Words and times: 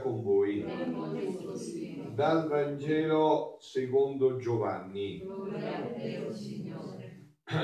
con 0.00 0.22
voi. 0.22 0.64
Dal 2.14 2.48
Vangelo 2.48 3.56
secondo 3.60 4.36
Giovanni. 4.36 5.22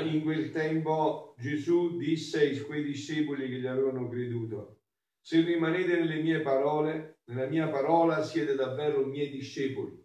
In 0.05 0.23
quel 0.23 0.51
tempo 0.51 1.35
Gesù 1.39 1.97
disse 1.97 2.41
ai 2.41 2.55
suoi 2.55 2.85
discepoli 2.85 3.49
che 3.49 3.61
gli 3.61 3.67
avevano 3.67 4.09
creduto, 4.09 4.81
se 5.21 5.43
rimanete 5.43 5.99
nelle 5.99 6.23
mie 6.23 6.41
parole, 6.41 7.21
nella 7.27 7.47
mia 7.47 7.69
parola 7.69 8.23
siete 8.23 8.55
davvero 8.55 9.05
miei 9.07 9.31
discepoli. 9.31 9.99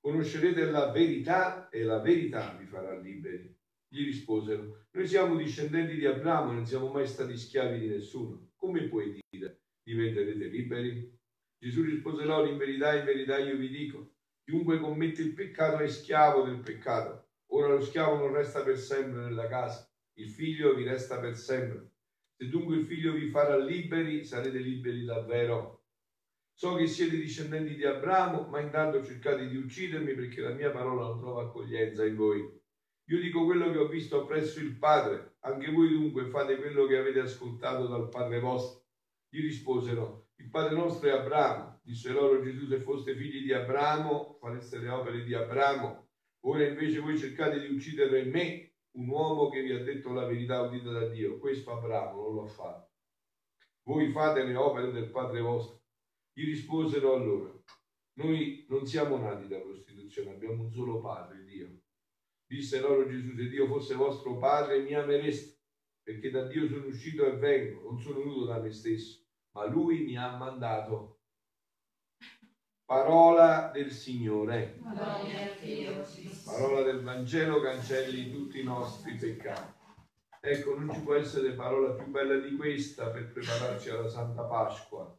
Conoscerete 0.00 0.64
la 0.70 0.90
verità 0.90 1.68
e 1.68 1.82
la 1.82 2.00
verità 2.00 2.56
vi 2.58 2.66
farà 2.66 2.98
liberi. 2.98 3.54
Gli 3.88 4.04
risposero, 4.04 4.86
noi 4.90 5.06
siamo 5.06 5.36
discendenti 5.36 5.96
di 5.96 6.06
Abramo 6.06 6.52
non 6.52 6.66
siamo 6.66 6.90
mai 6.90 7.06
stati 7.06 7.36
schiavi 7.36 7.78
di 7.78 7.88
nessuno. 7.88 8.50
Come 8.56 8.88
puoi 8.88 9.18
dire, 9.30 9.62
diventerete 9.82 10.46
liberi? 10.46 11.18
Gesù 11.64 11.82
rispose 11.82 12.26
loro, 12.26 12.46
in 12.46 12.58
verità, 12.58 12.94
in 12.94 13.06
verità 13.06 13.38
io 13.38 13.56
vi 13.56 13.70
dico, 13.70 14.16
chiunque 14.44 14.78
commette 14.78 15.22
il 15.22 15.32
peccato 15.32 15.78
è 15.78 15.88
schiavo 15.88 16.42
del 16.42 16.60
peccato. 16.60 17.28
Ora 17.52 17.68
lo 17.68 17.80
schiavo 17.80 18.18
non 18.18 18.34
resta 18.34 18.62
per 18.62 18.76
sempre 18.76 19.22
nella 19.22 19.48
casa, 19.48 19.90
il 20.18 20.28
figlio 20.28 20.74
vi 20.74 20.84
resta 20.84 21.18
per 21.18 21.34
sempre. 21.34 21.92
Se 22.36 22.50
dunque 22.50 22.76
il 22.76 22.84
figlio 22.84 23.14
vi 23.14 23.30
farà 23.30 23.56
liberi, 23.56 24.26
sarete 24.26 24.58
liberi 24.58 25.06
davvero. 25.06 25.84
So 26.52 26.74
che 26.74 26.86
siete 26.86 27.16
discendenti 27.16 27.76
di 27.76 27.86
Abramo, 27.86 28.46
ma 28.48 28.60
intanto 28.60 29.02
cercate 29.02 29.48
di 29.48 29.56
uccidermi 29.56 30.12
perché 30.12 30.42
la 30.42 30.52
mia 30.52 30.70
parola 30.70 31.06
non 31.06 31.18
trova 31.18 31.44
accoglienza 31.44 32.04
in 32.04 32.16
voi. 32.16 32.40
Io 33.04 33.20
dico 33.22 33.42
quello 33.46 33.70
che 33.70 33.78
ho 33.78 33.88
visto 33.88 34.26
presso 34.26 34.60
il 34.60 34.76
Padre, 34.76 35.36
anche 35.40 35.70
voi 35.70 35.88
dunque 35.88 36.26
fate 36.26 36.56
quello 36.56 36.84
che 36.84 36.98
avete 36.98 37.20
ascoltato 37.20 37.86
dal 37.86 38.10
Padre 38.10 38.38
vostro. 38.38 38.82
Gli 39.30 39.40
risposero, 39.40 40.23
il 40.36 40.50
Padre 40.50 40.74
nostro 40.74 41.08
è 41.08 41.12
Abramo. 41.12 41.80
Disse 41.82 42.10
loro 42.10 42.42
Gesù, 42.42 42.66
se 42.66 42.80
foste 42.80 43.14
figli 43.14 43.42
di 43.42 43.52
Abramo, 43.52 44.38
fareste 44.40 44.78
le 44.78 44.88
opere 44.88 45.22
di 45.22 45.34
Abramo. 45.34 46.08
Ora 46.46 46.66
invece 46.66 47.00
voi 47.00 47.18
cercate 47.18 47.60
di 47.60 47.74
uccidere 47.74 48.24
me, 48.24 48.74
un 48.96 49.08
uomo 49.08 49.48
che 49.50 49.62
vi 49.62 49.72
ha 49.72 49.82
detto 49.82 50.12
la 50.12 50.26
verità 50.26 50.62
udita 50.62 50.90
da 50.90 51.08
Dio. 51.08 51.38
Questo 51.38 51.72
Abramo 51.72 52.22
non 52.22 52.34
lo 52.34 52.42
ha 52.44 52.48
fatto. 52.48 52.90
Voi 53.84 54.10
fate 54.10 54.44
le 54.44 54.56
opere 54.56 54.92
del 54.92 55.10
Padre 55.10 55.40
vostro. 55.40 55.82
Gli 56.32 56.44
risposero 56.46 57.14
allora, 57.14 57.52
noi 58.14 58.64
non 58.68 58.86
siamo 58.86 59.16
nati 59.18 59.46
da 59.46 59.58
prostituzione, 59.58 60.30
abbiamo 60.30 60.64
un 60.64 60.72
solo 60.72 61.00
Padre, 61.00 61.44
Dio 61.44 61.82
Disse 62.46 62.80
loro 62.80 63.08
Gesù, 63.08 63.34
se 63.34 63.48
Dio 63.48 63.66
fosse 63.66 63.94
vostro 63.94 64.38
Padre 64.38 64.82
mi 64.82 64.94
amereste, 64.94 65.60
perché 66.02 66.30
da 66.30 66.46
Dio 66.46 66.68
sono 66.68 66.86
uscito 66.86 67.24
e 67.26 67.36
vengo, 67.36 67.82
non 67.82 68.00
sono 68.00 68.18
venuto 68.18 68.44
da 68.44 68.60
me 68.60 68.70
stesso, 68.70 69.23
ma 69.54 69.66
Lui 69.66 70.04
mi 70.04 70.16
ha 70.16 70.36
mandato. 70.36 71.20
Parola 72.84 73.70
del 73.72 73.90
Signore. 73.90 74.78
Parola 76.44 76.82
del 76.82 77.02
Vangelo 77.02 77.60
cancelli 77.60 78.30
tutti 78.30 78.60
i 78.60 78.64
nostri 78.64 79.14
peccati. 79.14 79.72
Ecco, 80.40 80.78
non 80.78 80.92
ci 80.92 81.00
può 81.00 81.14
essere 81.14 81.52
parola 81.52 81.94
più 81.94 82.10
bella 82.10 82.36
di 82.36 82.54
questa 82.56 83.08
per 83.10 83.32
prepararci 83.32 83.88
alla 83.88 84.08
Santa 84.08 84.42
Pasqua. 84.42 85.18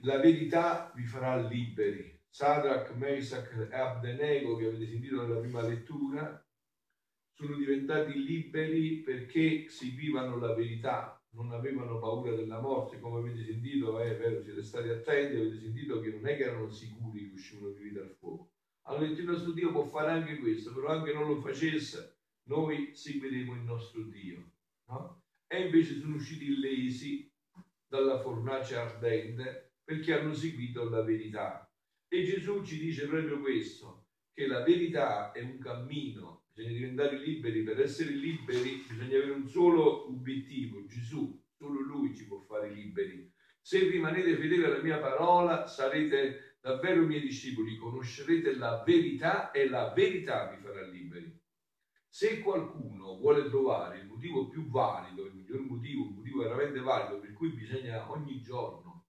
La 0.00 0.18
verità 0.18 0.90
vi 0.94 1.04
farà 1.04 1.36
liberi. 1.36 2.20
Sadrach, 2.28 2.90
Mesach 2.94 3.68
e 3.70 3.74
Abdenego, 3.74 4.56
che 4.56 4.66
avete 4.66 4.86
sentito 4.86 5.22
nella 5.22 5.38
prima 5.38 5.62
lettura, 5.62 6.44
sono 7.32 7.56
diventati 7.56 8.12
liberi 8.24 9.02
perché 9.02 9.68
seguivano 9.68 10.38
la 10.38 10.54
verità, 10.54 11.15
non 11.36 11.52
avevano 11.52 11.98
paura 11.98 12.34
della 12.34 12.60
morte, 12.60 12.98
come 12.98 13.18
avete 13.18 13.44
sentito, 13.44 14.00
eh, 14.00 14.12
è 14.12 14.16
vero, 14.16 14.42
siete 14.42 14.62
stati 14.62 14.88
attenti, 14.88 15.36
avete 15.36 15.58
sentito 15.58 16.00
che 16.00 16.08
non 16.08 16.26
è 16.26 16.36
che 16.36 16.44
erano 16.44 16.70
sicuri 16.70 17.28
che 17.28 17.34
uscivano 17.34 17.72
vivi 17.72 17.92
dal 17.92 18.10
fuoco. 18.18 18.52
Hanno 18.86 19.06
detto 19.06 19.20
il 19.20 19.26
nostro 19.26 19.52
Dio 19.52 19.70
può 19.70 19.84
fare 19.84 20.12
anche 20.12 20.38
questo, 20.38 20.72
però 20.72 20.88
anche 20.88 21.12
non 21.12 21.26
lo 21.26 21.36
facesse, 21.36 22.16
noi 22.44 22.94
seguiremo 22.94 23.54
il 23.54 23.62
nostro 23.62 24.02
Dio. 24.04 24.50
No? 24.88 25.22
E 25.46 25.66
invece 25.66 25.98
sono 25.98 26.16
usciti 26.16 26.46
illesi 26.46 27.30
dalla 27.86 28.20
fornace 28.20 28.76
ardente 28.76 29.74
perché 29.84 30.14
hanno 30.14 30.32
seguito 30.32 30.88
la 30.88 31.02
verità. 31.02 31.70
E 32.08 32.24
Gesù 32.24 32.64
ci 32.64 32.78
dice 32.78 33.06
proprio 33.06 33.40
questo, 33.40 34.06
che 34.32 34.46
la 34.46 34.62
verità 34.62 35.32
è 35.32 35.42
un 35.42 35.58
cammino, 35.58 36.45
bisogna 36.56 36.74
diventare 36.74 37.18
liberi, 37.18 37.62
per 37.62 37.80
essere 37.80 38.12
liberi 38.12 38.82
bisogna 38.88 39.18
avere 39.18 39.32
un 39.32 39.46
solo 39.46 40.08
obiettivo, 40.08 40.86
Gesù, 40.86 41.38
solo 41.54 41.80
Lui 41.80 42.16
ci 42.16 42.26
può 42.26 42.40
fare 42.40 42.70
liberi. 42.70 43.30
Se 43.60 43.78
rimanete 43.80 44.36
fedeli 44.36 44.64
alla 44.64 44.82
mia 44.82 44.98
parola 44.98 45.66
sarete 45.66 46.56
davvero 46.62 47.02
miei 47.02 47.20
discepoli, 47.20 47.76
conoscerete 47.76 48.56
la 48.56 48.82
verità 48.86 49.50
e 49.50 49.68
la 49.68 49.92
verità 49.92 50.50
vi 50.50 50.62
farà 50.62 50.86
liberi. 50.86 51.38
Se 52.08 52.40
qualcuno 52.40 53.18
vuole 53.18 53.50
trovare 53.50 53.98
il 53.98 54.06
motivo 54.06 54.48
più 54.48 54.70
valido, 54.70 55.26
il 55.26 55.34
miglior 55.34 55.60
motivo, 55.60 56.06
un 56.06 56.14
motivo 56.14 56.42
veramente 56.42 56.80
valido 56.80 57.20
per 57.20 57.34
cui 57.34 57.50
bisogna 57.50 58.10
ogni 58.10 58.40
giorno 58.40 59.08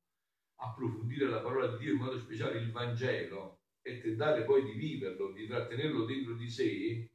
approfondire 0.55 1.29
la 1.29 1.39
parola 1.39 1.67
di 1.67 1.77
Dio 1.77 1.93
in 1.93 1.99
modo 1.99 2.19
speciale 2.19 2.59
il 2.59 2.71
Vangelo 2.71 3.61
e 3.81 4.01
tentare 4.01 4.43
poi 4.43 4.65
di 4.65 4.73
viverlo, 4.73 5.31
di 5.31 5.47
trattenerlo 5.47 6.03
dentro 6.03 6.33
di 6.33 6.49
sé 6.49 7.09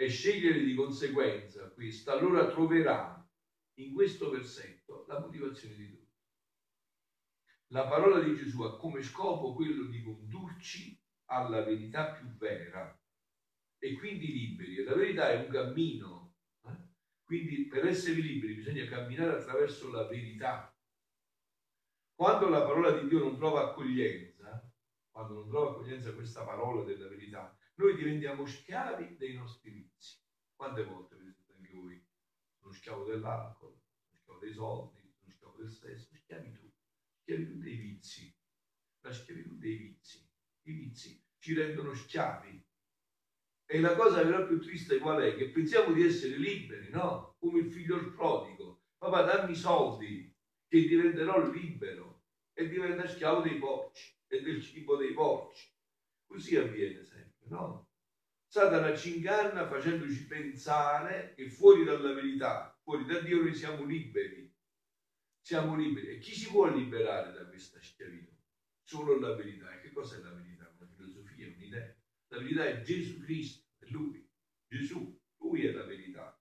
e 0.00 0.08
scegliere 0.08 0.62
di 0.62 0.76
conseguenza 0.76 1.68
questo, 1.70 2.12
allora 2.12 2.46
troverà 2.46 3.28
in 3.80 3.92
questo 3.92 4.30
versetto 4.30 5.04
la 5.08 5.18
motivazione 5.18 5.74
di 5.74 5.88
tutto. 5.88 6.06
La 7.72 7.88
parola 7.88 8.20
di 8.20 8.36
Gesù 8.36 8.62
ha 8.62 8.78
come 8.78 9.02
scopo 9.02 9.54
quello 9.54 9.86
di 9.86 10.00
condurci 10.04 10.96
alla 11.30 11.64
verità 11.64 12.12
più 12.12 12.28
vera 12.36 12.96
e 13.78 13.96
quindi 13.98 14.30
liberi. 14.32 14.76
E 14.76 14.84
la 14.84 14.94
verità 14.94 15.30
è 15.30 15.44
un 15.44 15.50
cammino. 15.50 16.36
Eh? 16.66 16.76
Quindi 17.24 17.66
per 17.66 17.84
essere 17.84 18.20
liberi 18.20 18.54
bisogna 18.54 18.86
camminare 18.86 19.32
attraverso 19.32 19.90
la 19.90 20.06
verità 20.06 20.72
quando 22.14 22.48
la 22.48 22.62
parola 22.62 22.92
di 22.92 23.08
Dio 23.08 23.18
non 23.18 23.36
trova 23.36 23.64
accoglienza, 23.64 24.72
quando 25.10 25.34
non 25.34 25.48
trova 25.48 25.70
accoglienza 25.70 26.14
questa 26.14 26.44
parola 26.44 26.84
della 26.84 27.08
verità, 27.08 27.57
noi 27.78 27.94
diventiamo 27.94 28.44
schiavi 28.44 29.16
dei 29.16 29.34
nostri 29.34 29.70
vizi. 29.70 30.18
Quante 30.54 30.84
volte 30.84 31.16
vedete 31.16 31.52
anche 31.56 31.72
voi? 31.74 32.04
Sono 32.58 32.72
schiavo 32.72 33.04
dell'alcol, 33.04 33.78
sono 34.02 34.18
schiavo 34.20 34.38
dei 34.40 34.52
soldi, 34.52 35.14
sono 35.16 35.32
schiavo 35.32 35.56
del 35.58 35.70
sesso, 35.70 36.14
schiavitù, 36.16 36.68
schiavitù 37.22 37.58
dei 37.58 37.76
vizi, 37.76 38.34
la 39.00 39.12
schiavitù 39.12 39.56
dei 39.56 39.76
vizi. 39.76 40.28
I 40.62 40.72
vizi 40.72 41.24
ci 41.38 41.54
rendono 41.54 41.94
schiavi. 41.94 42.66
E 43.70 43.80
la 43.80 43.94
cosa 43.94 44.24
vera 44.24 44.44
più 44.44 44.60
triste 44.60 44.98
qual 44.98 45.20
è? 45.22 45.36
Che 45.36 45.50
pensiamo 45.50 45.92
di 45.92 46.02
essere 46.02 46.36
liberi, 46.36 46.90
no? 46.90 47.36
Come 47.38 47.60
il 47.60 47.70
figlio 47.70 48.12
prodigo. 48.12 48.86
Papà, 48.98 49.22
dammi 49.22 49.52
i 49.52 49.56
soldi, 49.56 50.34
che 50.66 50.86
diventerò 50.86 51.48
libero 51.48 52.24
e 52.52 52.66
diventa 52.66 53.06
schiavo 53.06 53.40
dei 53.40 53.58
porci 53.58 54.16
e 54.26 54.42
del 54.42 54.60
cibo 54.62 54.96
dei 54.96 55.12
porci. 55.12 55.70
Così 56.26 56.56
avviene 56.56 57.04
sempre, 57.04 57.17
no? 57.48 57.88
Satana 58.50 58.96
ci 58.96 59.16
inganna 59.16 59.66
facendoci 59.68 60.26
pensare 60.26 61.34
che 61.34 61.50
fuori 61.50 61.84
dalla 61.84 62.14
verità, 62.14 62.74
fuori 62.82 63.04
da 63.04 63.20
Dio 63.20 63.42
noi 63.42 63.54
siamo 63.54 63.84
liberi. 63.84 64.50
Siamo 65.40 65.76
liberi. 65.76 66.08
E 66.08 66.18
chi 66.18 66.34
si 66.34 66.48
può 66.48 66.66
liberare 66.66 67.32
da 67.32 67.46
questa 67.46 67.80
schiavitù? 67.80 68.30
Solo 68.82 69.18
la 69.18 69.34
verità. 69.34 69.72
E 69.72 69.80
che 69.80 69.92
cos'è 69.92 70.20
la 70.20 70.32
verità? 70.32 70.74
Una 70.78 70.88
filosofia, 70.88 71.46
un'idea. 71.46 71.94
La 72.28 72.38
verità 72.38 72.66
è 72.66 72.80
Gesù 72.80 73.20
Cristo, 73.22 73.66
è 73.78 73.86
Lui. 73.90 74.26
Gesù, 74.66 75.20
Lui 75.38 75.66
è 75.66 75.72
la 75.72 75.84
verità. 75.84 76.38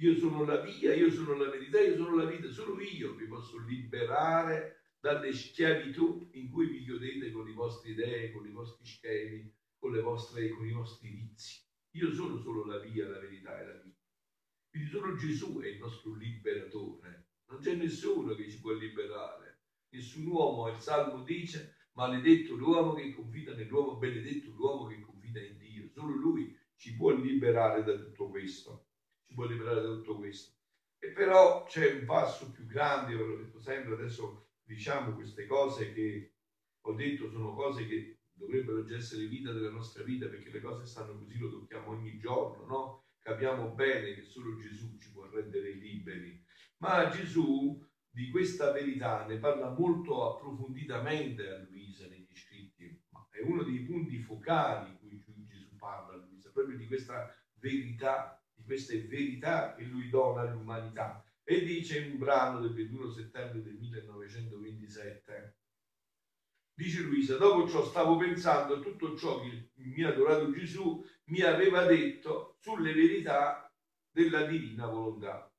Io 0.00 0.14
sono 0.14 0.44
la 0.44 0.60
via, 0.60 0.94
io 0.94 1.10
sono 1.10 1.34
la 1.34 1.50
verità, 1.50 1.80
io 1.80 1.96
sono 1.96 2.16
la 2.16 2.24
vita, 2.24 2.48
solo 2.50 2.80
io 2.80 3.14
vi 3.14 3.26
posso 3.26 3.58
liberare 3.58 4.92
dalle 5.00 5.32
schiavitù 5.32 6.28
in 6.32 6.50
cui 6.50 6.66
vi 6.66 6.84
chiudete 6.84 7.32
con 7.32 7.46
le 7.46 7.52
vostre 7.52 7.90
idee, 7.90 8.30
con 8.32 8.46
i 8.46 8.52
vostri 8.52 8.86
schemi, 8.86 9.52
con, 9.78 9.92
le 9.92 10.00
vostre, 10.00 10.48
con 10.50 10.66
i 10.66 10.72
vostri 10.72 11.10
vizi. 11.10 11.62
Io 11.92 12.12
sono 12.12 12.38
solo 12.38 12.64
la 12.64 12.78
via, 12.78 13.08
la 13.08 13.18
verità 13.18 13.60
e 13.60 13.66
la 13.66 13.80
vita. 13.80 13.96
Quindi 14.70 14.90
solo 14.90 15.16
Gesù 15.16 15.58
è 15.60 15.68
il 15.68 15.78
nostro 15.78 16.14
liberatore. 16.14 17.26
Non 17.46 17.60
c'è 17.60 17.74
nessuno 17.74 18.34
che 18.34 18.50
ci 18.50 18.60
può 18.60 18.72
liberare. 18.72 19.62
Nessun 19.90 20.26
uomo, 20.26 20.68
il 20.68 20.80
Salmo 20.80 21.22
dice, 21.24 21.88
maledetto 21.92 22.54
l'uomo 22.54 22.94
che 22.94 23.14
confida 23.14 23.54
nell'uomo, 23.54 23.96
benedetto 23.96 24.50
l'uomo 24.50 24.86
che 24.86 25.00
confida 25.00 25.40
in 25.40 25.56
Dio. 25.56 25.88
Solo 25.88 26.14
lui 26.14 26.54
ci 26.76 26.94
può 26.94 27.10
liberare 27.10 27.82
da 27.82 27.96
tutto 27.96 28.28
questo 28.28 28.88
ci 29.28 29.34
può 29.34 29.44
liberare 29.44 29.82
da 29.82 29.88
tutto 29.88 30.16
questo. 30.16 30.56
E 30.98 31.12
però 31.12 31.64
c'è 31.64 31.92
un 31.92 32.06
passo 32.06 32.50
più 32.50 32.66
grande, 32.66 33.14
ve 33.14 33.22
l'ho 33.22 33.36
detto 33.36 33.60
sempre, 33.60 33.94
adesso 33.94 34.48
diciamo 34.64 35.14
queste 35.14 35.46
cose 35.46 35.92
che 35.92 36.34
ho 36.80 36.92
detto 36.94 37.30
sono 37.30 37.54
cose 37.54 37.86
che 37.86 38.17
dovrebbero 38.38 38.84
già 38.84 38.96
essere 38.96 39.26
vita 39.26 39.52
della 39.52 39.70
nostra 39.70 40.02
vita 40.04 40.28
perché 40.28 40.50
le 40.50 40.60
cose 40.60 40.86
stanno 40.86 41.18
così, 41.18 41.36
lo 41.38 41.50
tocchiamo 41.50 41.90
ogni 41.90 42.16
giorno, 42.18 42.66
no? 42.66 43.04
Capiamo 43.20 43.70
bene 43.74 44.14
che 44.14 44.22
solo 44.22 44.56
Gesù 44.56 44.96
ci 44.98 45.12
può 45.12 45.28
rendere 45.28 45.72
liberi. 45.72 46.42
Ma 46.78 47.08
Gesù 47.08 47.84
di 48.08 48.30
questa 48.30 48.72
verità 48.72 49.26
ne 49.26 49.38
parla 49.38 49.70
molto 49.70 50.32
approfonditamente 50.32 51.48
a 51.48 51.58
Luisa 51.58 52.06
negli 52.06 52.34
scritti, 52.34 53.02
ma 53.10 53.28
è 53.30 53.42
uno 53.42 53.64
dei 53.64 53.80
punti 53.80 54.18
focali 54.18 54.90
in 54.90 55.22
cui 55.24 55.44
Gesù 55.44 55.76
parla 55.76 56.14
a 56.14 56.16
Luisa, 56.16 56.50
proprio 56.50 56.76
di 56.76 56.86
questa 56.86 57.34
verità, 57.54 58.42
di 58.54 58.62
queste 58.62 59.06
verità 59.06 59.74
che 59.74 59.84
lui 59.84 60.08
dona 60.08 60.42
all'umanità. 60.42 61.22
E 61.42 61.64
dice 61.64 62.00
in 62.00 62.12
un 62.12 62.18
brano 62.18 62.60
del 62.60 62.74
21 62.74 63.10
settembre 63.10 63.62
del 63.62 63.74
1927, 63.74 65.57
dice 66.78 67.00
Luisa, 67.00 67.36
dopo 67.36 67.68
ciò 67.68 67.84
stavo 67.84 68.16
pensando 68.16 68.76
a 68.76 68.80
tutto 68.80 69.16
ciò 69.16 69.40
che 69.40 69.48
il 69.48 69.88
mio 69.88 70.10
adorato 70.10 70.52
Gesù 70.52 71.04
mi 71.24 71.40
aveva 71.40 71.84
detto 71.84 72.54
sulle 72.60 72.92
verità 72.92 73.68
della 74.08 74.46
divina 74.46 74.86
volontà. 74.86 75.52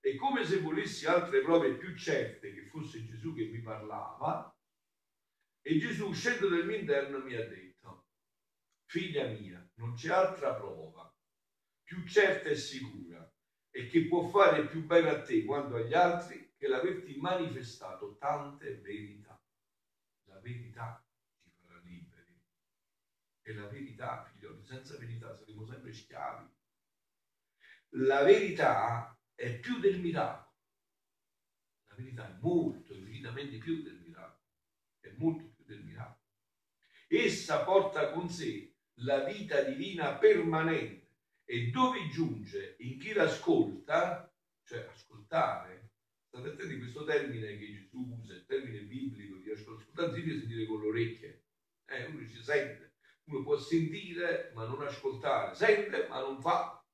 E 0.00 0.16
come 0.16 0.44
se 0.44 0.58
volessi 0.60 1.06
altre 1.06 1.40
prove 1.40 1.76
più 1.76 1.96
certe 1.96 2.52
che 2.52 2.66
fosse 2.66 3.06
Gesù 3.06 3.34
che 3.34 3.46
mi 3.46 3.60
parlava, 3.60 4.54
e 5.62 5.78
Gesù 5.78 6.08
uscendo 6.08 6.50
dal 6.50 6.66
mio 6.66 6.76
interno 6.76 7.20
mi 7.20 7.34
ha 7.36 7.48
detto, 7.48 8.08
figlia 8.84 9.26
mia, 9.28 9.66
non 9.76 9.94
c'è 9.94 10.12
altra 10.12 10.52
prova 10.52 11.10
più 11.82 12.06
certa 12.06 12.50
e 12.50 12.56
sicura 12.56 13.26
e 13.70 13.86
che 13.86 14.08
può 14.08 14.26
fare 14.28 14.66
più 14.66 14.84
bene 14.84 15.08
a 15.08 15.22
te 15.22 15.46
quanto 15.46 15.76
agli 15.76 15.94
altri 15.94 16.52
che 16.54 16.68
l'averti 16.68 17.16
manifestato 17.16 18.18
tante 18.18 18.74
verità. 18.82 19.23
Verità 20.44 21.02
ci 21.42 21.50
farà 21.58 21.80
liberi. 21.80 22.38
E 23.40 23.54
la 23.54 23.66
verità, 23.66 24.24
figlioli, 24.24 24.62
senza 24.62 24.98
verità 24.98 25.34
saremo 25.34 25.64
sempre 25.64 25.92
schiavi. 25.94 26.46
La 27.96 28.22
verità 28.22 29.18
è 29.34 29.58
più 29.58 29.80
del 29.80 30.00
miracolo. 30.00 30.52
La 31.86 31.94
verità 31.94 32.28
è 32.28 32.38
molto, 32.40 32.92
infinitamente 32.92 33.56
più 33.56 33.82
del 33.82 34.00
miracolo. 34.00 34.42
È 35.00 35.10
molto 35.16 35.48
più 35.48 35.64
del 35.64 35.82
miracolo. 35.82 36.22
Essa 37.08 37.64
porta 37.64 38.10
con 38.10 38.28
sé 38.28 38.74
la 38.98 39.24
vita 39.24 39.62
divina 39.62 40.16
permanente 40.16 41.12
e 41.44 41.70
dove 41.70 42.08
giunge 42.08 42.76
in 42.80 42.98
chi 42.98 43.12
l'ascolta, 43.12 44.30
cioè 44.62 44.88
ascoltare, 44.90 45.73
a 46.38 46.78
questo 46.78 47.04
termine 47.04 47.56
che 47.58 47.72
Gesù 47.72 48.18
usa, 48.20 48.34
il 48.34 48.44
termine 48.46 48.80
biblico 48.80 49.36
di 49.36 49.50
ascoltare, 49.50 50.12
significa 50.12 50.38
sentire 50.38 50.66
con 50.66 50.80
le 50.80 50.88
orecchie. 50.88 51.44
Eh, 51.86 52.04
uno 52.06 52.26
ci 52.26 52.42
sente, 52.42 52.94
uno 53.24 53.42
può 53.42 53.58
sentire 53.58 54.52
ma 54.54 54.66
non 54.66 54.82
ascoltare, 54.82 55.54
sente 55.54 56.06
ma 56.08 56.20
non 56.20 56.40
fa 56.40 56.84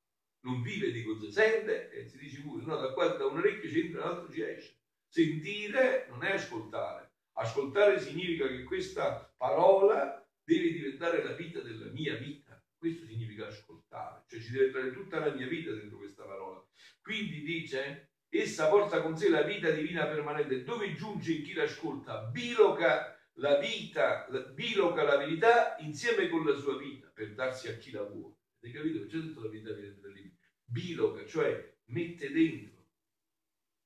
non 0.43 0.63
vive 0.63 0.91
di 0.91 1.03
cosa 1.03 1.31
sente 1.31 1.91
e 1.91 2.09
si 2.09 2.19
dice 2.19 2.41
pure, 2.41 2.65
no, 2.65 2.77
da, 2.77 2.93
qua, 2.93 3.09
da 3.09 3.27
un 3.27 3.39
orecchio 3.39 3.69
ci 3.69 3.81
entra, 3.81 4.03
dall'altro 4.03 4.33
ci 4.33 4.43
esce. 4.43 4.79
Sentire 5.09 6.07
non 6.09 6.25
è 6.25 6.33
ascoltare. 6.33 7.13
Ascoltare 7.33 8.01
significa 8.01 8.47
che 8.47 8.63
questa 8.65 9.33
parola 9.37 10.27
deve 10.45 10.73
diventare 10.73 11.23
la 11.23 11.33
vita 11.33 11.61
della 11.61 11.91
mia 11.91 12.17
vita. 12.17 12.63
Questo 12.77 13.05
significa 13.05 13.47
ascoltare, 13.47 14.25
cioè 14.27 14.41
ci 14.41 14.53
deve 14.53 14.67
entrare 14.67 14.93
tutta 14.93 15.19
la 15.19 15.35
mia 15.35 15.47
vita 15.47 15.73
dentro 15.73 15.99
questa 15.99 16.25
parola. 16.25 16.65
Quindi 17.03 17.43
dice, 17.43 18.10
essa 18.31 18.69
porta 18.69 19.03
con 19.03 19.17
sé 19.17 19.29
la 19.29 19.43
vita 19.43 19.71
divina 19.71 20.07
permanente, 20.07 20.63
dove 20.63 20.95
giunge 20.95 21.43
chi 21.43 21.53
l'ascolta, 21.53 22.23
biloca 22.23 23.15
la 23.35 23.59
vita, 23.59 24.27
biloca 24.55 25.03
la 25.03 25.17
verità 25.17 25.77
insieme 25.79 26.29
con 26.29 26.47
la 26.47 26.57
sua 26.57 26.79
vita 26.79 27.11
per 27.13 27.35
darsi 27.35 27.69
a 27.69 27.77
chi 27.77 27.91
la 27.91 28.05
vuole. 28.05 28.37
Hai 28.63 28.73
capito? 28.73 29.07
C'è 29.07 29.19
detto 29.19 29.43
la 29.43 29.49
verità 29.49 29.73
lì. 30.09 30.35
Biloga, 30.65 31.27
cioè 31.27 31.77
mette 31.87 32.31
dentro 32.31 32.81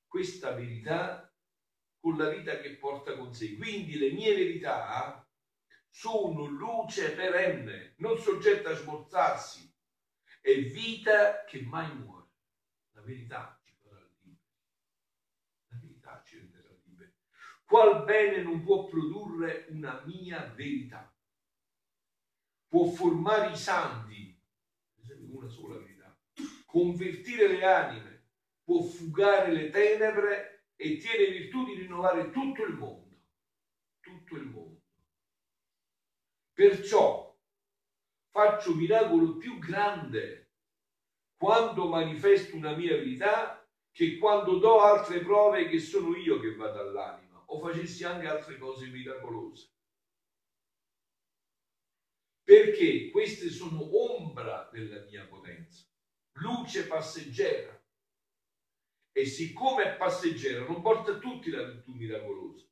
questa 0.07 0.53
verità 0.53 1.35
con 1.99 2.17
la 2.17 2.29
vita 2.29 2.59
che 2.59 2.77
porta 2.77 3.17
con 3.17 3.33
sé. 3.33 3.57
Quindi 3.57 3.97
le 3.97 4.13
mie 4.13 4.35
verità 4.35 5.27
sono 5.89 6.45
luce 6.45 7.13
perenne, 7.13 7.95
non 7.99 8.19
soggetta 8.19 8.71
a 8.71 8.75
smorzarsi, 8.75 9.73
è 10.41 10.55
vita 10.71 11.45
che 11.45 11.63
mai 11.63 11.93
muore. 11.97 12.29
La 12.93 13.01
verità 13.01 13.61
ci 13.65 13.75
farà 13.81 13.99
liberi. 14.23 14.39
La 15.69 15.79
verità 15.81 16.23
ci 16.25 16.37
renderà 16.37 16.69
liberi. 16.85 17.13
Qual 17.67 18.05
bene 18.05 18.43
non 18.43 18.63
può 18.63 18.85
produrre 18.85 19.67
una 19.71 20.03
mia 20.05 20.45
verità? 20.55 21.11
Può 22.69 22.85
formare 22.87 23.51
i 23.51 23.57
santi 23.57 24.35
una 25.45 25.49
sola 25.49 25.77
verità. 25.77 26.15
Convertire 26.65 27.49
le 27.49 27.65
anime, 27.65 28.23
può 28.63 28.81
fugare 28.81 29.53
le 29.53 29.71
tenebre 29.71 30.67
e 30.77 30.97
tiene 30.97 31.27
virtù 31.27 31.65
di 31.65 31.75
rinnovare 31.75 32.31
tutto 32.31 32.63
il 32.63 32.75
mondo. 32.75 33.17
Tutto 34.01 34.37
il 34.37 34.45
mondo. 34.45 34.83
Perciò 36.53 37.33
faccio 38.31 38.75
miracolo 38.75 39.37
più 39.37 39.59
grande 39.59 40.49
quando 41.37 41.89
manifesto 41.89 42.57
una 42.57 42.75
mia 42.75 42.95
verità 42.97 43.65
che 43.91 44.17
quando 44.17 44.59
do 44.59 44.81
altre 44.81 45.21
prove 45.21 45.67
che 45.67 45.79
sono 45.79 46.15
io 46.17 46.39
che 46.39 46.55
vado 46.55 46.81
all'anima 46.81 47.24
o 47.55 47.61
facessi 47.61 48.05
anche 48.05 48.27
altre 48.27 48.59
cose 48.59 48.87
miracolose 48.87 49.73
perché 52.45 53.09
queste 53.11 53.49
sono 53.49 53.89
ombra 53.97 54.69
della 54.71 55.03
mia 55.05 55.25
potenza, 55.25 55.87
luce 56.33 56.87
passeggera. 56.87 57.73
E 59.17 59.25
siccome 59.25 59.85
è 59.85 59.97
passeggera, 59.97 60.67
non 60.67 60.83
porta 60.83 61.13
a 61.13 61.19
tutti 61.19 61.49
la 61.51 61.63
virtù 61.63 61.93
miracolosa, 61.93 62.67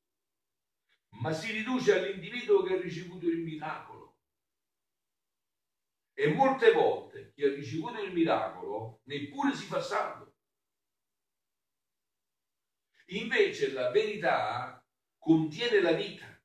ma 1.11 1.33
si 1.33 1.53
riduce 1.53 1.93
all'individuo 1.93 2.63
che 2.63 2.75
ha 2.75 2.81
ricevuto 2.81 3.27
il 3.29 3.39
miracolo. 3.39 4.17
E 6.15 6.27
molte 6.29 6.73
volte 6.73 7.31
chi 7.33 7.45
ha 7.45 7.55
ricevuto 7.55 8.03
il 8.03 8.13
miracolo 8.13 9.01
neppure 9.05 9.55
si 9.55 9.65
fa 9.65 9.81
salvo. 9.81 10.32
Invece 13.07 13.73
la 13.73 13.91
verità 13.91 14.85
contiene 15.19 15.81
la 15.81 15.93
vita 15.93 16.41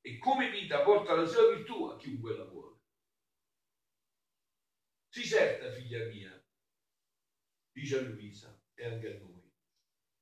e 0.00 0.18
come 0.18 0.50
vita 0.50 0.82
porta 0.82 1.14
la 1.14 1.26
sua 1.26 1.54
virtù 1.54 1.84
a 1.84 1.96
chiunque 1.96 2.36
la 2.36 2.44
vuole. 2.44 2.78
Sii 5.08 5.24
certa, 5.24 5.70
figlia 5.72 6.06
mia, 6.06 6.40
dice 7.72 7.98
a 7.98 8.02
Luisa 8.02 8.56
e 8.74 8.86
anche 8.86 9.08
a 9.08 9.18
noi, 9.18 9.52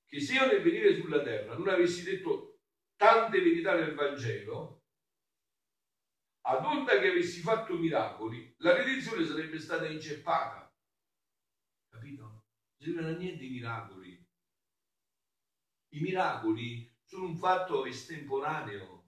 che 0.07 0.21
se 0.21 0.33
io 0.35 0.47
nel 0.47 0.63
venire 0.63 0.95
sulla 0.95 1.23
terra 1.23 1.55
non 1.55 1.69
avessi 1.69 2.03
detto 2.03 2.61
tante 2.97 3.41
verità 3.41 3.75
nel 3.75 3.95
Vangelo, 3.95 4.85
ad 6.47 6.65
onda 6.65 6.99
che 6.99 7.09
avessi 7.09 7.41
fatto 7.41 7.77
miracoli, 7.77 8.55
la 8.59 8.73
redenzione 8.73 9.27
sarebbe 9.27 9.59
stata 9.59 9.87
inceppata. 9.87 10.75
Capito? 11.91 12.23
Non 12.23 12.43
servivano 12.79 13.09
a 13.09 13.19
niente 13.19 13.45
i 13.45 13.51
miracoli. 13.51 14.18
I 15.91 16.01
miracoli 16.01 16.91
sono 17.03 17.27
un 17.27 17.37
fatto 17.37 17.85
estemporaneo 17.85 18.99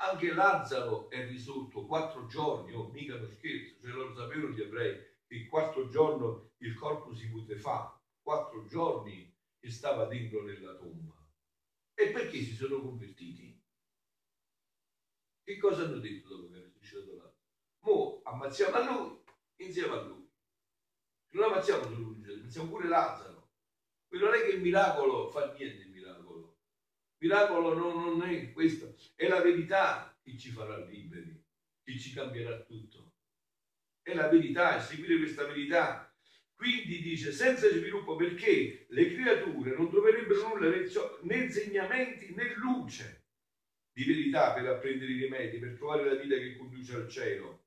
anche 0.00 0.32
Lazzaro 0.32 1.10
è 1.10 1.26
risorto 1.26 1.84
quattro 1.84 2.26
giorni, 2.26 2.72
oh, 2.72 2.88
mica 2.88 3.16
lo 3.16 3.28
scherzo, 3.28 3.80
cioè 3.80 3.90
loro 3.90 4.14
sapevano 4.14 4.54
gli 4.54 4.60
ebrei 4.62 4.96
che 5.26 5.34
il 5.34 5.46
quarto 5.46 5.88
giorno 5.88 6.52
il 6.58 6.74
corpo 6.74 7.14
si 7.14 7.28
fa, 7.58 7.98
quattro 8.22 8.64
giorni 8.66 9.30
che 9.58 9.70
stava 9.70 10.06
dentro 10.06 10.42
nella 10.42 10.74
tomba. 10.74 11.14
E 11.92 12.10
perché 12.10 12.42
si 12.42 12.54
sono 12.54 12.80
convertiti? 12.80 13.62
Che 15.42 15.58
cosa 15.58 15.84
hanno 15.84 15.98
detto 15.98 16.28
dopo 16.28 16.50
che 16.50 16.58
è 16.58 16.62
risuscitato 16.62 17.12
Lazzaro? 17.16 17.34
Mo 17.80 18.20
ammazziamo 18.24 18.76
a 18.76 18.90
lui 18.90 19.22
insieme 19.56 19.94
a 19.94 20.02
lui. 20.02 20.28
Non 21.32 21.44
ammazziamo 21.44 21.82
solo 21.82 21.96
lui, 21.96 22.32
ammazziamo 22.32 22.68
pure 22.68 22.88
Lazzaro. 22.88 23.39
Quindi 24.10 24.26
non 24.26 24.34
è 24.34 24.42
che 24.42 24.50
il 24.50 24.60
miracolo 24.60 25.30
fa 25.30 25.54
niente 25.56 25.84
miracolo 27.20 27.74
non, 27.74 28.18
non 28.18 28.28
è 28.28 28.52
questo, 28.52 28.96
è 29.14 29.28
la 29.28 29.40
verità 29.40 30.18
che 30.22 30.36
ci 30.36 30.50
farà 30.50 30.76
liberi, 30.84 31.42
che 31.82 31.98
ci 31.98 32.12
cambierà 32.12 32.60
tutto. 32.62 33.12
È 34.02 34.14
la 34.14 34.28
verità, 34.28 34.76
è 34.76 34.80
seguire 34.80 35.18
questa 35.18 35.44
verità. 35.44 36.12
Quindi 36.54 37.00
dice 37.00 37.32
senza 37.32 37.68
sviluppo 37.68 38.16
perché 38.16 38.86
le 38.88 39.14
creature 39.14 39.76
non 39.76 39.88
troverebbero 39.88 40.48
nulla 40.48 40.68
né 41.22 41.36
insegnamenti 41.36 42.34
né 42.34 42.54
luce 42.56 43.24
di 43.92 44.04
verità 44.04 44.52
per 44.52 44.66
apprendere 44.66 45.12
i 45.12 45.22
rimedi, 45.22 45.58
per 45.58 45.76
trovare 45.76 46.04
la 46.04 46.20
vita 46.20 46.36
che 46.36 46.56
conduce 46.56 46.96
al 46.96 47.08
cielo. 47.08 47.64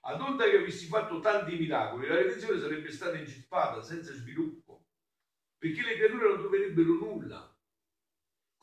Ad 0.00 0.20
onda 0.20 0.48
che 0.48 0.58
avessi 0.58 0.86
fatto 0.86 1.20
tanti 1.20 1.56
miracoli, 1.56 2.06
la 2.06 2.16
redenzione 2.16 2.60
sarebbe 2.60 2.90
stata 2.90 3.16
incispata 3.16 3.82
senza 3.82 4.12
sviluppo, 4.12 4.65
perché 5.58 5.82
le 5.82 5.96
creature 5.96 6.28
non 6.28 6.38
troverebbero 6.38 6.94
nulla 6.94 7.56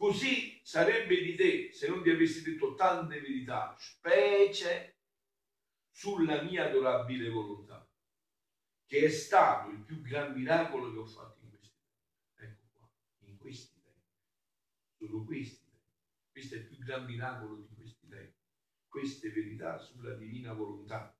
Così 0.03 0.59
sarebbe 0.63 1.21
di 1.21 1.35
te 1.35 1.71
se 1.71 1.87
non 1.87 2.01
ti 2.01 2.09
avessi 2.09 2.41
detto 2.41 2.75
tante 2.75 3.21
verità, 3.21 3.73
specie 3.79 4.97
sulla 5.89 6.41
mia 6.41 6.65
adorabile 6.65 7.29
volontà, 7.29 7.87
che 8.85 9.05
è 9.05 9.09
stato 9.09 9.69
il 9.69 9.79
più 9.79 10.01
gran 10.01 10.33
miracolo 10.33 10.91
che 10.91 10.97
ho 10.97 11.05
fatto 11.05 11.39
in 11.41 11.49
questi 11.51 11.77
tempi. 12.35 12.53
Ecco 12.53 12.65
qua, 12.73 12.91
in 13.19 13.37
questi 13.37 13.81
Sono 14.97 15.23
questi. 15.23 15.71
Questo 16.31 16.55
è 16.55 16.57
il 16.57 16.65
più 16.65 16.77
gran 16.79 17.05
miracolo 17.05 17.55
di 17.55 17.73
questi 17.73 18.07
tempi. 18.09 18.37
Queste 18.87 19.31
verità 19.31 19.77
sulla 19.77 20.15
divina 20.15 20.51
volontà. 20.51 21.15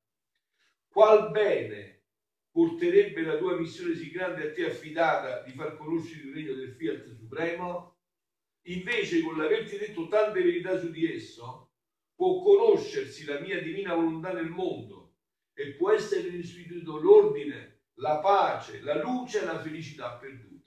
Qual 0.88 1.32
bene 1.32 2.03
porterebbe 2.64 3.22
la 3.24 3.38
tua 3.38 3.58
missione 3.58 3.94
sì 3.94 4.10
grande 4.10 4.48
a 4.48 4.54
te 4.54 4.66
affidata 4.66 5.42
di 5.42 5.52
far 5.52 5.76
conoscere 5.76 6.28
il 6.28 6.34
regno 6.34 6.54
del 6.54 6.72
Fiat 6.72 7.14
Supremo? 7.18 7.98
Invece, 8.68 9.22
con 9.22 9.38
l'averti 9.38 9.78
detto 9.78 10.08
tante 10.08 10.42
verità 10.42 10.80
su 10.80 10.90
di 10.90 11.12
esso, 11.12 11.72
può 12.16 12.42
conoscersi 12.42 13.26
la 13.26 13.42
mia 13.42 13.62
divina 13.62 13.96
volontà 13.96 14.32
nel 14.32 14.50
mondo 14.50 15.16
e 15.54 15.74
può 15.74 15.92
essere 15.92 16.30
restituito 16.30 17.00
l'ordine, 17.00 17.82
la 17.96 18.20
pace, 18.20 18.82
la 18.82 19.02
luce 19.02 19.42
e 19.42 19.46
la 19.46 19.60
felicità 19.60 20.14
perduta. 20.14 20.66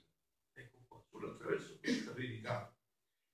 Ecco 0.53 0.77
qua, 0.87 1.03
solo 1.09 1.31
attraverso 1.31 1.79
questa 1.79 2.11
verità 2.11 2.71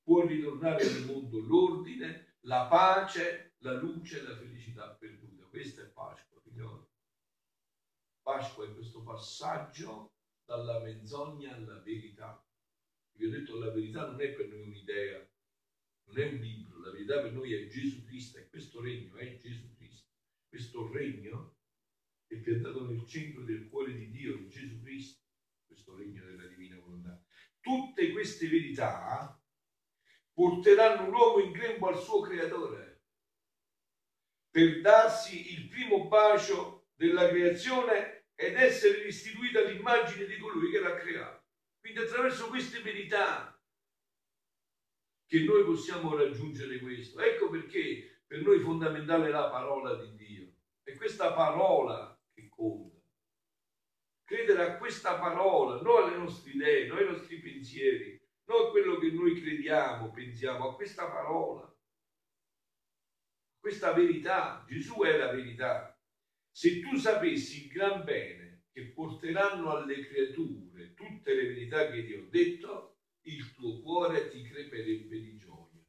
può 0.01 0.25
ritornare 0.25 0.86
nel 0.86 1.05
mondo 1.05 1.39
l'ordine, 1.39 2.38
la 2.41 2.67
pace, 2.67 3.55
la 3.58 3.74
luce 3.74 4.20
e 4.20 4.24
la 4.24 4.38
felicità 4.38 4.88
perduta. 4.98 5.43
Questa 5.50 5.82
è 5.82 5.91
figlioli. 5.93 6.32
Pasqua 8.24 8.65
è 8.65 8.74
questo 8.74 9.03
passaggio 9.03 10.13
dalla 10.46 10.80
menzogna 10.80 11.53
alla 11.53 11.80
verità. 11.80 12.42
Vi 13.15 13.25
ho 13.25 13.30
detto 13.30 13.60
la 13.60 13.70
verità 13.70 14.08
non 14.08 14.22
è 14.22 14.30
per 14.30 14.48
noi 14.48 14.62
un'idea, 14.62 15.30
non 16.06 16.18
è 16.18 16.30
un 16.30 16.38
libro, 16.38 16.80
la 16.80 16.92
verità 16.92 17.22
per 17.22 17.34
noi 17.34 17.53
è 17.53 17.68
Gesù 17.68 18.03
Cristo 18.06 18.38
e 18.38 18.48
questo 18.48 18.82
regno 18.82 19.18
è 19.18 19.38
Gesù 19.38 19.75
Cristo. 19.75 20.10
Questo 20.48 20.89
regno 20.92 21.58
è 22.25 22.36
piantato 22.38 22.86
nel 22.86 23.06
centro 23.06 23.44
del 23.44 23.68
cuore 23.68 23.94
di 23.94 24.10
Dio, 24.10 24.38
in 24.38 24.50
Gesù 24.50 24.82
Cristo, 24.82 25.22
questo 25.68 25.96
regno 25.96 26.24
della 26.24 26.48
divina 26.48 26.80
volontà. 26.80 27.22
Tutte 27.60 28.12
queste 28.12 28.48
verità 28.48 29.38
porteranno 30.32 31.10
l'uomo 31.10 31.44
in 31.44 31.51
grembo 31.51 31.89
al 31.89 32.01
suo 32.01 32.22
creatore 32.22 33.01
per 34.50 34.82
darsi 34.82 35.53
il 35.53 35.68
primo 35.68 36.08
bacio 36.08 36.82
della 36.95 37.27
creazione 37.27 38.25
ed 38.35 38.55
essere 38.55 39.03
restituita 39.03 39.62
l'immagine 39.62 40.25
di 40.25 40.38
colui 40.38 40.71
che 40.71 40.79
l'ha 40.79 40.95
creato. 40.95 41.43
Quindi 41.79 42.00
attraverso 42.00 42.47
queste 42.47 42.81
verità 42.81 43.59
che 45.25 45.43
noi 45.43 45.63
possiamo 45.63 46.15
raggiungere 46.15 46.79
questo. 46.79 47.19
Ecco 47.19 47.50
perché 47.50 48.21
per 48.25 48.41
noi 48.41 48.59
è 48.59 48.62
fondamentale 48.62 49.29
la 49.29 49.50
parola 49.50 49.95
di 49.95 50.15
Dio. 50.15 50.53
È 50.83 50.95
questa 50.95 51.33
parola 51.33 52.17
che 52.33 52.50
conta. 52.50 53.01
Credere 54.23 54.63
a 54.63 54.77
questa 54.77 55.17
parola, 55.19 55.81
non 55.81 56.03
alle 56.03 56.17
nostre 56.17 56.51
idee, 56.51 56.88
non 56.88 56.97
ai 56.97 57.05
nostri 57.05 57.39
pensieri, 57.39 58.19
non 58.45 58.67
a 58.67 58.69
quello 58.69 58.97
che 58.97 59.12
noi 59.12 59.39
crediamo, 59.39 60.12
pensiamo, 60.12 60.69
a 60.69 60.75
questa 60.75 61.09
parola. 61.09 61.71
Questa 63.59 63.93
verità. 63.93 64.63
Gesù 64.67 65.01
è 65.01 65.17
la 65.17 65.31
verità. 65.31 65.92
Se 66.55 66.79
tu 66.81 66.95
sapessi 66.98 67.63
il 67.63 67.72
gran 67.72 68.03
bene 68.03 68.65
che 68.72 68.91
porteranno 68.91 69.75
alle 69.75 70.05
creature 70.05 70.93
tutte 70.93 71.33
le 71.33 71.48
verità 71.48 71.89
che 71.89 72.05
ti 72.05 72.13
ho 72.13 72.27
detto, 72.29 72.98
il 73.22 73.53
tuo 73.55 73.81
cuore 73.81 74.29
ti 74.29 74.43
creperebbe 74.43 75.19
di 75.19 75.36
gioia. 75.36 75.83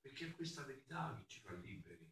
Perché 0.00 0.28
è 0.28 0.34
questa 0.34 0.62
verità 0.64 1.14
che 1.14 1.24
ci 1.26 1.40
fa 1.40 1.52
liberi. 1.52 2.10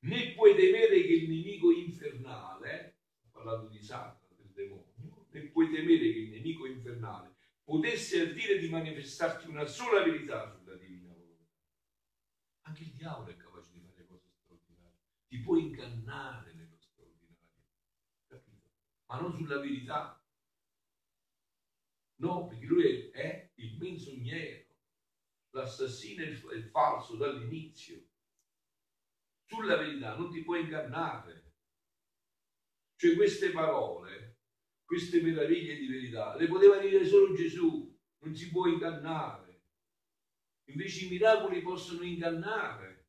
Né 0.00 0.32
puoi 0.34 0.54
temere 0.54 1.02
che 1.02 1.12
il 1.12 1.28
nemico 1.28 1.72
infernale, 1.72 2.98
parlando 3.32 3.68
di 3.68 3.82
Satana, 3.82 4.32
del 4.36 4.52
demonio, 4.52 5.26
né 5.30 5.40
puoi 5.48 5.70
temere 5.70 6.12
che 6.12 6.18
il 6.18 6.30
nemico 6.30 6.66
infernale 6.66 7.34
potesse 7.64 8.20
ardire 8.20 8.58
di 8.58 8.68
manifestarti 8.68 9.48
una 9.48 9.66
sola 9.66 10.04
verità 10.04 10.48
sulla 10.48 10.76
divina 10.76 11.12
volontà. 11.12 11.50
Anche 12.62 12.82
il 12.82 12.92
diavolo 12.92 13.30
è 13.30 13.36
capace 13.36 13.70
di 13.72 13.80
fare 13.80 14.06
cose 14.06 14.28
straordinarie. 14.30 15.00
Ti 15.36 15.42
può 15.42 15.56
ingannare 15.56 16.54
nello 16.54 16.78
straordinario, 16.78 17.66
capito? 18.26 18.70
Ma 19.04 19.20
non 19.20 19.34
sulla 19.34 19.58
verità 19.58 20.18
No, 22.18 22.46
perché 22.46 22.64
lui 22.64 23.10
è, 23.10 23.50
il 23.56 23.76
menzognero, 23.76 24.64
l'assassino 25.50 26.22
e 26.22 26.56
il 26.56 26.70
falso 26.70 27.16
dall'inizio. 27.16 28.02
Sulla 29.44 29.76
verità 29.76 30.16
non 30.16 30.30
ti 30.30 30.42
puoi 30.42 30.62
ingannare. 30.62 31.52
Cioè 32.96 33.14
queste 33.14 33.50
parole, 33.50 34.38
queste 34.86 35.20
meraviglie 35.20 35.76
di 35.76 35.88
verità, 35.88 36.34
le 36.36 36.46
poteva 36.46 36.78
dire 36.78 37.04
solo 37.04 37.34
Gesù, 37.34 37.94
non 38.20 38.34
si 38.34 38.50
può 38.50 38.66
ingannare. 38.66 39.60
Invece 40.70 41.04
i 41.04 41.08
miracoli 41.10 41.60
possono 41.60 42.02
ingannare. 42.02 43.08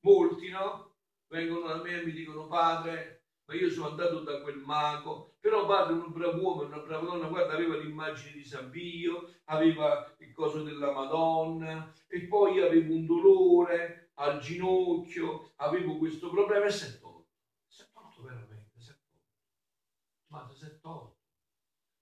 Molti, 0.00 0.50
no? 0.50 0.93
Vengono 1.28 1.66
da 1.66 1.82
me 1.82 2.00
e 2.00 2.04
mi 2.04 2.12
dicono, 2.12 2.46
padre, 2.46 3.24
ma 3.46 3.54
io 3.54 3.68
sono 3.70 3.88
andato 3.88 4.20
da 4.20 4.40
quel 4.40 4.58
mago, 4.58 5.36
però 5.40 5.66
padre 5.66 5.94
un 5.94 6.12
bravo 6.12 6.40
uomo, 6.40 6.62
una 6.62 6.78
brava 6.78 7.06
donna, 7.06 7.28
guarda, 7.28 7.54
aveva 7.54 7.76
l'immagine 7.76 8.32
di 8.32 8.44
San 8.44 8.70
Pio, 8.70 9.34
aveva 9.44 10.14
il 10.18 10.32
coso 10.32 10.62
della 10.62 10.92
Madonna, 10.92 11.92
e 12.06 12.22
poi 12.22 12.60
avevo 12.60 12.94
un 12.94 13.04
dolore 13.04 14.12
al 14.14 14.40
ginocchio, 14.40 15.52
avevo 15.56 15.98
questo 15.98 16.30
problema 16.30 16.66
e 16.66 16.70
si 16.70 16.86
è 16.86 16.98
tolto. 16.98 17.28
Si 17.66 17.82
è 17.82 17.86
tolto 17.92 18.22
veramente, 18.22 18.78
si 18.78 18.90
è 18.90 18.94
tolto. 18.94 19.28
Ma 20.28 20.48
si 20.52 20.64
è 20.64 20.80
tolto. 20.80 21.18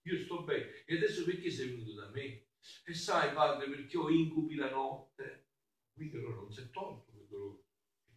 Io 0.03 0.17
sto 0.17 0.43
bene. 0.43 0.83
E 0.85 0.95
adesso 0.97 1.23
perché 1.23 1.49
sei 1.49 1.69
venuto 1.69 1.93
da 1.93 2.09
me? 2.09 2.47
E 2.85 2.93
sai, 2.93 3.33
padre, 3.33 3.69
perché 3.69 3.97
ho 3.97 4.09
incubi 4.09 4.55
la 4.55 4.69
notte. 4.69 5.47
Quindi 5.93 6.17
allora 6.17 6.35
non 6.35 6.51
si 6.51 6.61
è 6.61 6.69
tolto 6.69 7.11
quel 7.11 7.27
dolore. 7.27 7.62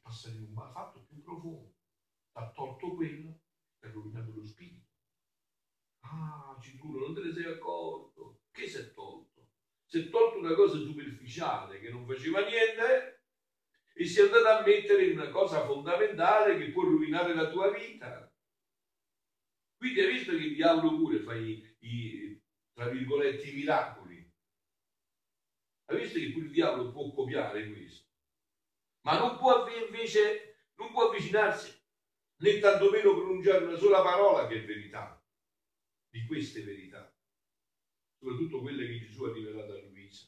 È 0.06 0.08
passato 0.08 0.36
in 0.36 0.54
un 0.56 0.70
fatto 0.72 1.04
più 1.08 1.20
profondo 1.20 1.74
ha 2.34 2.52
tolto 2.52 2.94
quello 2.94 3.40
e 3.80 3.88
ha 3.88 3.90
rovinato 3.90 4.32
lo 4.32 4.44
spirito. 4.44 4.86
Ah, 6.04 6.56
sicuro, 6.60 7.06
non 7.06 7.14
te 7.14 7.22
ne 7.22 7.32
sei 7.32 7.46
accorto. 7.46 8.42
Che 8.52 8.68
si 8.68 8.76
è 8.76 8.92
tolto? 8.92 9.48
Si 9.84 9.98
è 9.98 10.08
tolto 10.08 10.38
una 10.38 10.54
cosa 10.54 10.78
superficiale 10.78 11.80
che 11.80 11.90
non 11.90 12.06
faceva 12.06 12.44
niente 12.44 13.22
e 13.94 14.04
si 14.04 14.20
è 14.20 14.24
andato 14.24 14.46
a 14.46 14.62
mettere 14.64 15.06
in 15.06 15.18
una 15.18 15.28
cosa 15.30 15.64
fondamentale 15.64 16.56
che 16.56 16.70
può 16.70 16.84
rovinare 16.84 17.34
la 17.34 17.50
tua 17.50 17.68
vita. 17.72 18.32
Quindi 19.76 20.00
hai 20.00 20.12
visto 20.12 20.30
che 20.36 20.44
il 20.44 20.54
diavolo 20.54 20.94
pure 20.94 21.18
fa 21.18 21.34
i, 21.34 21.76
i 21.80 22.40
tra 22.72 22.88
virgolette, 22.88 23.48
i 23.48 23.54
miracoli. 23.54 24.30
Hai 25.86 25.98
visto 25.98 26.18
che 26.20 26.30
pure 26.30 26.44
il 26.44 26.52
diavolo 26.52 26.92
può 26.92 27.10
copiare 27.12 27.68
questo. 27.68 28.05
Ma 29.06 29.20
non 29.20 29.36
può 29.36 29.64
invece, 29.68 30.70
non 30.74 30.90
può 30.90 31.06
avvicinarsi 31.06 31.72
né 32.38 32.58
tantomeno 32.58 33.14
pronunciare 33.14 33.64
una 33.64 33.76
sola 33.76 34.02
parola 34.02 34.48
che 34.48 34.56
è 34.56 34.64
verità, 34.64 35.24
di 36.10 36.26
queste 36.26 36.64
verità, 36.64 37.08
soprattutto 38.18 38.60
quelle 38.60 38.84
che 38.84 38.98
Gesù 38.98 39.22
ha 39.22 39.32
rivelato 39.32 39.74
a 39.74 39.80
Luisa. 39.82 40.26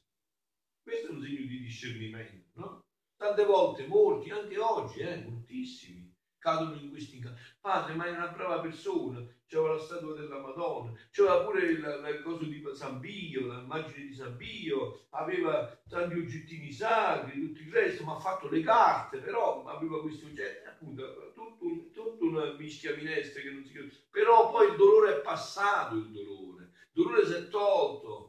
Questo 0.80 1.08
è 1.08 1.10
un 1.10 1.20
segno 1.20 1.44
di 1.44 1.58
discernimento, 1.58 2.50
no? 2.52 2.84
Tante 3.16 3.44
volte, 3.44 3.84
molti, 3.88 4.30
anche 4.30 4.56
oggi, 4.58 5.00
eh, 5.00 5.24
moltissimi, 5.24 6.07
cadono 6.38 6.74
in 6.74 6.90
questi 6.90 7.16
incanti. 7.16 7.40
Padre, 7.60 7.94
ma 7.94 8.06
è 8.06 8.10
una 8.10 8.28
brava 8.28 8.60
persona, 8.60 9.24
c'era 9.46 9.72
la 9.72 9.78
statua 9.78 10.14
della 10.14 10.40
Madonna, 10.40 10.92
c'era 11.10 11.42
pure 11.42 11.62
il, 11.62 11.78
il 11.78 12.22
coso 12.22 12.44
di 12.44 12.62
San 12.74 13.00
Pio, 13.00 13.46
l'immagine 13.46 14.06
di 14.06 14.14
San 14.14 14.36
Pio, 14.36 15.06
aveva 15.10 15.76
tanti 15.88 16.16
oggettini 16.16 16.70
sacri, 16.70 17.40
tutto 17.40 17.60
il 17.60 17.72
resto, 17.72 18.04
ma 18.04 18.16
ha 18.16 18.20
fatto 18.20 18.48
le 18.48 18.60
carte, 18.60 19.18
però 19.18 19.64
aveva 19.64 20.00
questi 20.00 20.26
oggetti, 20.26 20.68
appunto, 20.68 21.32
tutto, 21.34 21.90
tutto 21.92 22.24
una 22.24 22.52
mischia 22.52 22.94
minestra 22.94 23.42
che 23.42 23.50
non 23.50 23.64
si 23.64 23.72
chiama. 23.72 23.88
Però 24.10 24.50
poi 24.50 24.68
il 24.68 24.76
dolore 24.76 25.16
è 25.16 25.20
passato, 25.20 25.96
il 25.96 26.10
dolore, 26.10 26.70
il 26.92 27.02
dolore 27.04 27.26
si 27.26 27.32
è 27.32 27.48
tolto, 27.48 28.27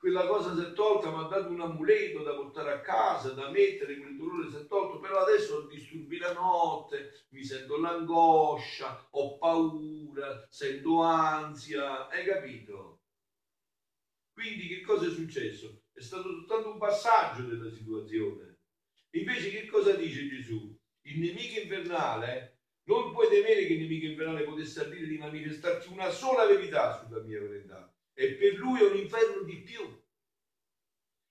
quella 0.00 0.26
cosa 0.26 0.54
si 0.54 0.62
è 0.62 0.72
tolta, 0.72 1.10
mi 1.10 1.22
ha 1.22 1.26
dato 1.26 1.50
un 1.50 1.60
amuleto 1.60 2.22
da 2.22 2.34
portare 2.34 2.72
a 2.72 2.80
casa, 2.80 3.32
da 3.32 3.50
mettere, 3.50 3.98
quel 3.98 4.16
dolore 4.16 4.48
si 4.48 4.56
è 4.56 4.66
tolto, 4.66 4.98
però 4.98 5.18
adesso 5.18 5.56
ho 5.56 5.66
disturbi 5.66 6.16
la 6.16 6.32
notte, 6.32 7.26
mi 7.28 7.44
sento 7.44 7.78
l'angoscia, 7.78 9.06
ho 9.10 9.36
paura, 9.36 10.46
sento 10.48 11.02
ansia, 11.02 12.08
hai 12.08 12.24
capito? 12.24 13.00
Quindi 14.32 14.68
che 14.68 14.80
cosa 14.80 15.06
è 15.06 15.10
successo? 15.10 15.82
È 15.92 16.00
stato 16.00 16.30
soltanto 16.30 16.70
un 16.70 16.78
passaggio 16.78 17.42
della 17.42 17.70
situazione. 17.70 18.56
Invece 19.10 19.50
che 19.50 19.66
cosa 19.66 19.92
dice 19.92 20.26
Gesù? 20.28 20.74
Il 21.02 21.18
nemico 21.18 21.60
infernale 21.60 22.56
non 22.84 23.12
puoi 23.12 23.28
temere 23.28 23.66
che 23.66 23.74
il 23.74 23.80
nemico 23.80 24.06
infernale 24.06 24.44
potesse 24.44 24.80
ardire 24.80 25.06
di 25.06 25.18
manifestarti 25.18 25.92
una 25.92 26.08
sola 26.08 26.46
verità 26.46 27.04
sulla 27.04 27.20
mia 27.20 27.40
verità 27.40 27.89
e 28.20 28.34
per 28.34 28.52
lui 28.56 28.80
è 28.80 28.86
un 28.86 28.98
inferno 28.98 29.40
di 29.44 29.62
più. 29.62 29.98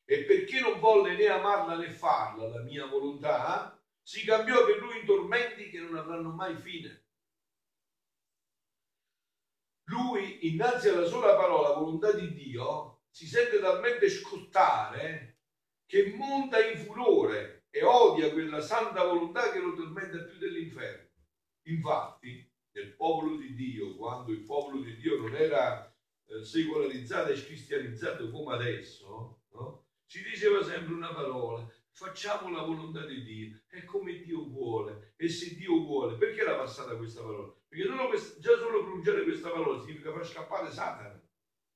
E 0.06 0.24
perché 0.24 0.60
non 0.60 0.80
volle 0.80 1.16
né 1.16 1.28
amarla 1.28 1.76
né 1.76 1.92
farla 1.92 2.48
la 2.48 2.64
mia 2.64 2.88
volontà, 2.88 3.80
si 4.02 4.26
cambiò 4.26 4.66
per 4.66 4.80
lui 4.80 4.98
in 4.98 5.06
tormenti 5.06 5.70
che 5.70 5.82
non 5.82 5.96
avranno 5.96 6.32
mai 6.32 6.56
fine. 6.56 7.06
Lui, 9.84 10.52
innanzi 10.52 10.88
alla 10.88 11.06
sola 11.06 11.36
parola 11.36 11.76
volontà 11.76 12.12
di 12.12 12.34
Dio, 12.34 13.02
si 13.12 13.28
sente 13.28 13.60
talmente 13.60 14.10
scottare 14.10 15.42
che 15.86 16.16
monta 16.16 16.60
in 16.60 16.80
furore 16.80 17.68
e 17.70 17.84
odia 17.84 18.32
quella 18.32 18.62
santa 18.62 19.04
volontà 19.04 19.52
che 19.52 19.60
lo 19.60 19.76
tormenta 19.76 20.24
più 20.24 20.40
dell'inferno. 20.40 21.08
Infatti, 21.68 22.52
nel 22.72 22.96
popolo 22.96 23.36
di 23.36 23.54
Dio, 23.54 23.96
quando 23.96 24.32
il 24.32 24.44
popolo 24.44 24.82
di 24.82 24.96
Dio 24.98 25.18
non 25.18 25.36
era 25.36 25.89
eh, 26.30 26.44
secolarizzato 26.44 27.32
e 27.32 27.44
cristianizzato 27.44 28.30
come 28.30 28.54
adesso, 28.54 29.42
no? 29.52 29.86
si 30.06 30.22
diceva 30.24 30.64
sempre 30.64 30.94
una 30.94 31.12
parola, 31.12 31.68
facciamo 31.92 32.50
la 32.50 32.62
volontà 32.62 33.06
di 33.06 33.24
Dio, 33.24 33.60
è 33.68 33.84
come 33.84 34.22
Dio 34.22 34.48
vuole, 34.48 35.14
e 35.18 35.28
se 35.28 35.56
Dio 35.56 35.84
vuole, 35.84 36.18
perché 36.18 36.42
era 36.42 36.56
passata 36.56 36.96
questa 36.96 37.22
parola? 37.22 37.52
Perché 37.68 37.86
solo 37.86 38.10
già 38.40 38.58
solo 38.58 38.84
pronunciare 38.84 39.24
questa 39.24 39.50
parola 39.50 39.80
significa 39.82 40.12
far 40.12 40.26
scappare 40.26 40.72
Satana, 40.72 41.22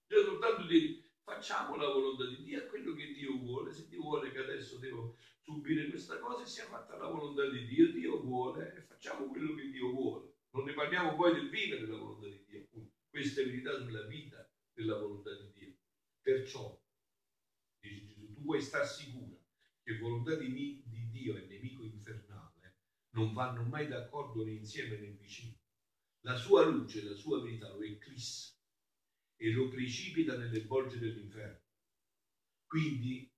già 0.08 0.24
soltanto 0.24 0.68
dire 0.68 1.02
facciamo 1.24 1.76
la 1.76 1.88
volontà 1.88 2.26
di 2.26 2.44
Dio, 2.44 2.60
è 2.60 2.68
quello 2.68 2.94
che 2.94 3.12
Dio 3.12 3.38
vuole, 3.38 3.72
se 3.72 3.88
Dio 3.88 4.02
vuole 4.02 4.32
che 4.32 4.40
adesso 4.40 4.78
devo 4.78 5.16
subire 5.42 5.90
questa 5.90 6.20
cosa, 6.20 6.46
sia 6.46 6.66
fatta 6.66 6.96
la 6.98 7.08
volontà 7.08 7.48
di 7.50 7.66
Dio, 7.66 7.92
Dio 7.92 8.22
vuole, 8.22 8.76
e 8.78 8.82
facciamo 8.82 9.28
quello 9.28 9.56
che 9.56 9.70
Dio 9.70 9.90
vuole. 9.90 10.32
Non 10.52 10.66
ne 10.66 10.74
parliamo 10.74 11.16
poi 11.16 11.34
del 11.34 11.50
vivere 11.50 11.88
la 11.88 11.98
volontà 11.98 12.28
di 12.28 12.44
Dio, 12.48 12.62
appunto. 12.62 12.93
Questa 13.14 13.42
è 13.42 13.46
verità 13.46 13.78
sulla 13.78 14.08
vita 14.08 14.52
della 14.74 14.98
volontà 14.98 15.30
di 15.36 15.52
Dio. 15.54 15.76
Perciò, 16.20 16.84
dice 17.78 18.08
Gesù, 18.08 18.34
tu 18.34 18.42
puoi 18.42 18.60
stare 18.60 18.88
sicura 18.88 19.38
che 19.84 20.00
volontà 20.00 20.34
di, 20.34 20.82
di 20.84 21.10
Dio 21.12 21.38
e 21.38 21.46
nemico 21.46 21.84
infernale 21.84 22.78
non 23.12 23.32
vanno 23.34 23.66
mai 23.66 23.88
d'accordo 23.88 24.44
né 24.44 24.54
insieme 24.54 24.98
né 24.98 25.10
vicino. 25.10 25.56
La 26.22 26.36
sua 26.36 26.66
luce, 26.66 27.04
la 27.04 27.14
sua 27.14 27.40
verità 27.40 27.70
lo 27.70 27.84
eclissa 27.84 28.56
e 29.36 29.52
lo 29.52 29.68
precipita 29.68 30.36
nelle 30.36 30.64
bolge 30.64 30.98
dell'inferno. 30.98 31.62
Quindi 32.66 33.32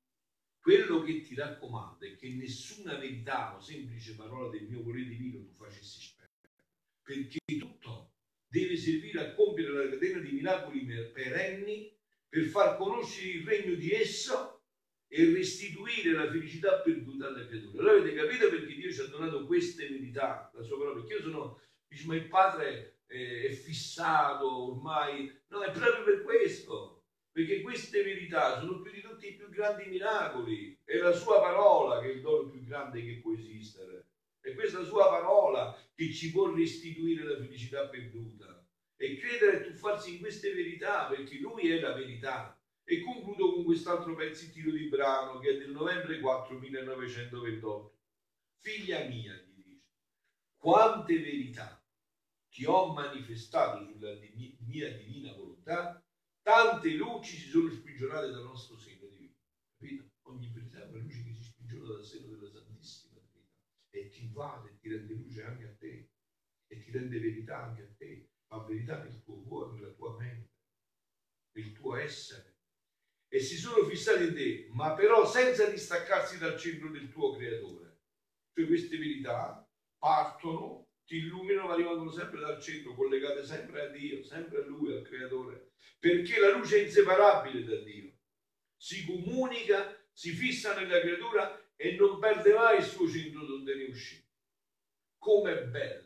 quello 0.58 1.01
che 1.01 1.20
ti 1.20 1.36
raccomando 1.36 2.05
è 2.05 2.15
che 2.15 2.29
nessuna 2.29 2.96
verità 2.96 3.53
o 3.53 3.60
semplice 3.60 4.15
parola 4.15 4.50
del 4.51 4.70
mio 4.70 4.84
volere 4.84 5.10
divino 5.10 5.44
tu 5.44 5.53
facessi 5.53 6.00
spero, 6.00 6.32
perché 7.01 7.39
tutto 7.60 8.14
deve 8.55 8.77
servire 8.77 9.19
a 9.19 9.33
compiere 9.33 9.71
la 9.74 9.89
catena 9.89 10.19
di 10.19 10.31
miracoli 10.31 10.85
perenni 11.12 11.93
per 12.29 12.43
far 12.45 12.77
conoscere 12.77 13.31
il 13.31 13.45
regno 13.45 13.75
di 13.75 13.91
esso 13.91 14.62
e 15.09 15.33
restituire 15.33 16.13
la 16.13 16.29
felicità 16.31 16.79
perduta 16.79 17.27
alle 17.27 17.47
creature. 17.47 17.77
Allora 17.79 18.00
avete 18.00 18.15
capito 18.15 18.50
perché 18.50 18.74
Dio 18.75 18.91
ci 18.91 19.01
ha 19.01 19.07
donato 19.07 19.45
queste 19.45 19.89
verità, 19.89 20.50
la 20.53 20.63
sua 20.63 20.77
parola? 20.77 21.01
Perché 21.01 21.15
io 21.15 21.21
sono, 21.21 21.59
dice, 21.85 22.07
ma 22.07 22.15
il 22.15 22.27
Padre 22.27 23.00
è 23.07 23.51
fissato 23.51 24.71
ormai. 24.71 25.38
No, 25.50 25.62
è 25.62 25.71
proprio 25.71 26.03
per 26.03 26.24
questo, 26.24 27.03
perché 27.33 27.62
queste 27.62 28.03
verità 28.03 28.57
sono 28.62 28.79
più 28.79 28.91
di 28.91 29.01
tutti 29.01 29.27
i 29.27 29.35
più 29.35 29.50
grandi 29.50 29.89
miracoli. 29.89 30.79
È 30.85 30.95
la 30.97 31.12
sua 31.12 31.41
parola 31.41 32.00
che 32.00 32.07
è 32.07 32.13
il 32.13 32.21
dono 32.21 32.50
più 32.50 32.63
grande 32.63 33.03
che 33.03 33.19
può 33.21 33.33
esistere. 33.33 34.04
Questa 34.55 34.83
sua 34.83 35.09
parola 35.09 35.77
che 35.93 36.12
ci 36.12 36.31
può 36.31 36.51
restituire 36.53 37.24
la 37.24 37.38
felicità 37.38 37.88
perduta. 37.88 38.65
E 38.97 39.17
credere 39.17 39.59
e 39.59 39.69
tuffarsi 39.69 40.15
in 40.15 40.19
queste 40.19 40.53
verità, 40.53 41.05
perché 41.07 41.38
Lui 41.38 41.69
è 41.69 41.79
la 41.79 41.93
verità. 41.93 42.57
E 42.83 43.01
concludo 43.01 43.53
con 43.53 43.63
quest'altro 43.63 44.15
pezzettino 44.15 44.71
di 44.71 44.88
brano 44.88 45.39
che 45.39 45.51
è 45.51 45.57
del 45.57 45.71
novembre 45.71 46.19
4 46.19 46.57
1928. 46.57 47.97
Figlia 48.62 49.05
mia, 49.05 49.33
gli 49.33 49.63
dice, 49.63 49.81
quante 50.57 51.19
verità 51.19 51.79
ti 52.50 52.65
ho 52.65 52.93
manifestato 52.93 53.85
sulla 53.85 54.15
mia 54.59 54.95
divina 54.95 55.33
volontà, 55.33 56.01
tante 56.41 56.89
luci 56.91 57.37
si 57.37 57.50
sono 57.50 57.70
sprigionate 57.70 58.29
dal 58.29 58.44
nostro 58.44 58.77
seno 58.77 59.07
divino. 59.07 60.09
Ogni 60.27 60.48
verità 60.53 60.83
è 60.83 60.87
una 60.87 61.00
luce 61.00 61.24
che 61.24 61.33
si 61.33 61.44
sprigiona 61.44 61.94
dal 61.94 62.03
seno 62.03 62.34
e 64.33 64.77
ti 64.79 64.90
rende 64.90 65.14
luce 65.14 65.44
anche 65.44 65.66
a 65.66 65.75
te 65.77 66.09
e 66.68 66.79
ti 66.79 66.92
rende 66.92 67.20
verità 67.20 67.64
anche 67.64 67.81
a 67.83 67.88
te, 67.98 68.29
fa 68.48 68.64
verità 68.64 69.03
nel 69.03 69.22
tuo 69.24 69.42
cuore, 69.44 69.74
nella 69.74 69.94
tua 69.94 70.16
mente, 70.18 70.53
nel 71.51 71.72
tuo 71.74 71.96
essere. 71.96 72.57
E 73.27 73.40
si 73.40 73.55
sono 73.57 73.85
fissati 73.85 74.24
in 74.24 74.33
te, 74.33 74.68
ma 74.72 74.94
però 74.94 75.25
senza 75.25 75.70
distaccarsi 75.70 76.38
dal 76.38 76.57
centro 76.57 76.90
del 76.90 77.09
tuo 77.09 77.35
creatore. 77.35 78.01
Cioè 78.53 78.66
queste 78.68 78.98
verità 78.98 79.68
partono, 79.98 80.90
ti 81.05 81.18
illuminano, 81.18 81.68
ma 81.68 81.75
rimangono 81.75 82.11
sempre 82.11 82.40
dal 82.40 82.61
centro, 82.61 82.96
collegate 82.96 83.44
sempre 83.44 83.81
a 83.81 83.88
Dio, 83.90 84.24
sempre 84.24 84.64
a 84.64 84.66
Lui, 84.66 84.96
al 84.96 85.03
creatore. 85.03 85.72
Perché 86.00 86.40
la 86.40 86.55
luce 86.55 86.77
è 86.77 86.83
inseparabile 86.83 87.64
da 87.64 87.75
Dio. 87.83 88.11
Si 88.77 89.05
comunica, 89.05 89.96
si 90.11 90.31
fissa 90.31 90.75
nella 90.75 91.00
creatura 91.00 91.65
e 91.75 91.96
non 91.96 92.20
perde 92.20 92.53
mai 92.53 92.77
il 92.77 92.83
suo 92.83 93.07
centro 93.07 93.46
donde 93.46 93.75
ne 93.75 93.83
uscì. 93.85 94.24
Com'è 95.18 95.66
bella 95.66 96.05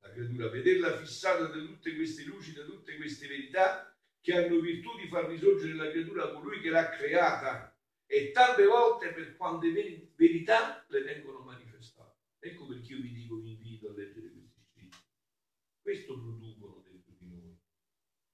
la 0.00 0.10
creatura, 0.10 0.48
vederla 0.48 0.96
fissata 0.96 1.46
da 1.46 1.58
tutte 1.58 1.94
queste 1.94 2.24
luci, 2.24 2.52
da 2.52 2.64
tutte 2.64 2.96
queste 2.96 3.26
verità 3.26 3.94
che 4.20 4.34
hanno 4.34 4.60
virtù 4.60 4.96
di 4.96 5.08
far 5.08 5.26
risorgere 5.26 5.74
la 5.74 5.90
creatura 5.90 6.32
colui 6.32 6.60
che 6.60 6.70
l'ha 6.70 6.88
creata 6.88 7.74
e 8.06 8.32
tante 8.32 8.64
volte 8.64 9.12
per 9.12 9.36
quante 9.36 9.70
verità 10.14 10.84
le 10.88 11.02
vengono 11.02 11.40
manifestate. 11.40 12.18
Ecco 12.38 12.66
perché 12.66 12.94
io 12.94 13.02
vi 13.02 13.12
dico, 13.12 13.36
vi 13.36 13.52
invito 13.52 13.90
a 13.90 13.94
leggere 13.94 14.30
questi 14.30 14.60
scritti. 14.62 14.98
Questo 15.80 16.18
producono 16.18 16.82
dentro 16.82 17.14
di 17.18 17.28
noi, 17.28 17.58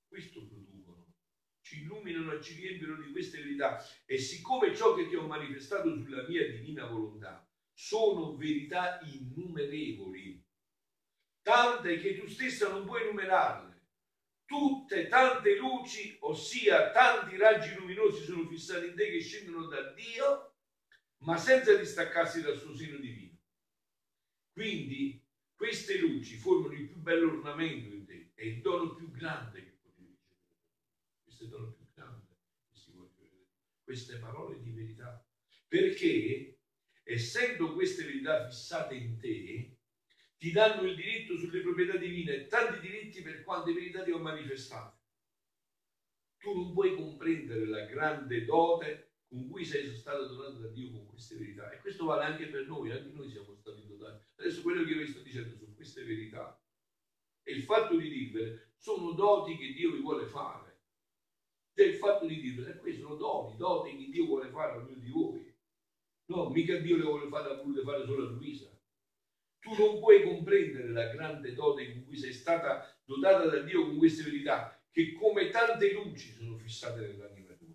questo 0.07 0.47
producono, 0.47 1.15
ci 1.61 1.85
illuminano 2.11 2.33
e 2.33 2.43
ci 2.43 2.55
riempiono 2.55 3.01
di 3.01 3.11
queste 3.11 3.39
verità 3.39 3.85
e 4.05 4.19
siccome 4.19 4.75
ciò 4.75 4.95
che 4.95 5.09
ti 5.09 5.17
ho 5.17 5.27
manifestato 5.27 5.95
sulla 5.97 6.27
mia 6.29 6.49
divina 6.49 6.87
volontà 6.87 7.47
sono 7.73 8.37
verità 8.37 9.01
innumerevoli, 9.03 10.43
tante 11.43 11.99
che 11.99 12.19
tu 12.19 12.27
stessa 12.27 12.71
non 12.71 12.87
puoi 12.87 13.05
numerarle. 13.05 13.75
Tutte 14.47 15.09
tante 15.09 15.57
luci, 15.57 16.17
ossia 16.21 16.93
tanti 16.93 17.37
raggi 17.37 17.75
luminosi 17.75 18.23
sono 18.23 18.47
fissati 18.47 18.87
in 18.87 18.95
te 18.95 19.11
che 19.11 19.21
scendono 19.21 19.67
da 19.67 19.93
Dio, 19.93 20.55
ma 21.19 21.37
senza 21.37 21.75
distaccarsi 21.75 22.41
dal 22.41 22.57
suo 22.57 22.75
seno 22.75 22.99
divino. 22.99 23.37
Quindi 24.53 25.21
queste 25.55 25.99
luci 25.99 26.37
formano 26.37 26.75
il 26.75 26.87
più 26.87 26.97
bello 26.99 27.33
ornamento 27.33 27.93
in 27.93 28.07
te, 28.07 28.31
è 28.35 28.45
il 28.45 28.61
dono 28.61 28.95
più 28.95 29.11
grande 29.11 29.65
che 29.65 29.79
potevi 29.83 30.11
ricevere. 30.11 30.47
Questo 31.23 31.43
è 31.43 31.47
il 31.47 31.53
dono 31.53 31.73
più 31.73 31.87
grande 31.93 32.37
che 32.71 32.79
si 32.79 32.91
può 32.93 33.03
ricevere. 33.03 33.47
Queste 33.87 34.17
parole 34.17 34.61
di 34.61 34.73
verità. 34.73 35.25
Perché 35.69 36.59
essendo 37.05 37.73
queste 37.73 38.03
verità 38.03 38.49
fissate 38.49 38.97
in 38.97 39.17
te, 39.17 39.79
ti 40.39 40.51
danno 40.51 40.89
il 40.89 40.97
diritto 40.97 41.39
sulle 41.39 41.61
proprietà 41.61 41.97
divine, 41.97 42.49
tanti 42.49 42.81
diritti 42.81 43.23
per 43.23 43.45
quante 43.45 43.73
verità 43.73 44.03
ti 44.03 44.11
ho 44.11 44.19
manifestato. 44.19 44.99
Tu 46.39 46.53
non 46.53 46.73
puoi 46.73 46.97
comprendere 46.97 47.65
la 47.67 47.85
grande 47.85 48.45
dote 48.45 49.19
con 49.29 49.49
cui 49.49 49.65
sei 49.65 49.95
stato 49.95 50.27
donato 50.35 50.59
da 50.59 50.69
Dio 50.71 50.91
con 50.91 51.07
queste 51.07 51.37
verità. 51.37 51.71
E 51.71 51.79
questo 51.79 52.07
vale 52.07 52.25
anche 52.25 52.47
per 52.49 52.67
noi, 52.67 52.91
anche 52.91 53.13
noi 53.15 53.31
siamo 53.31 53.55
stati 53.55 53.87
dotati. 53.87 54.21
Adesso 54.39 54.63
quello 54.63 54.83
che 54.83 54.91
io 54.91 54.99
vi 54.99 55.07
sto 55.07 55.21
dicendo 55.21 55.57
su 55.57 55.73
queste 55.77 56.03
verità 56.03 56.61
e 57.45 57.53
il 57.53 57.63
fatto 57.63 57.97
di 57.97 58.09
vivere 58.09 58.73
sono 58.79 59.13
doti 59.13 59.57
che 59.57 59.73
Dio 59.75 59.93
vi 59.93 60.01
vuole 60.01 60.27
fare. 60.27 60.66
Cioè 61.77 61.87
il 61.87 61.95
fatto 61.97 62.27
di 62.27 62.37
vivere, 62.37 62.73
e 62.73 62.77
questi 62.79 63.03
sono 63.03 63.17
doti, 63.17 63.57
doti 63.57 63.97
che 63.97 64.09
Dio 64.09 64.25
vuole 64.25 64.49
fare 64.49 64.73
a 64.73 64.77
ognuno 64.77 64.99
di 64.99 65.11
voi. 65.11 65.55
No, 66.27 66.49
mica 66.49 66.77
Dio 66.79 66.97
le 66.97 67.03
vuole 67.03 67.29
fare, 67.29 67.51
ha 67.51 67.55
voluto 67.55 67.83
fare 67.83 68.05
solo 68.05 68.27
a 68.27 68.31
Luisa 68.31 68.77
tu 69.67 69.75
non 69.75 69.99
puoi 69.99 70.23
comprendere 70.23 70.93
la 70.93 71.09
grande 71.09 71.53
dote 71.53 71.91
con 71.91 72.05
cui 72.05 72.17
sei 72.17 72.33
stata 72.33 72.89
dotata 73.05 73.47
da 73.47 73.59
Dio 73.59 73.85
con 73.85 73.97
queste 73.97 74.23
verità, 74.23 74.81
che 74.93 75.13
come 75.13 75.49
tante 75.49 75.91
luci 75.91 76.33
sono 76.33 76.57
fissate 76.57 77.01
nell'anima 77.01 77.53
tua. 77.55 77.75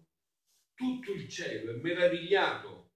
Tutto 0.74 1.12
il 1.12 1.28
cielo 1.28 1.72
è 1.72 1.76
meravigliato 1.76 2.92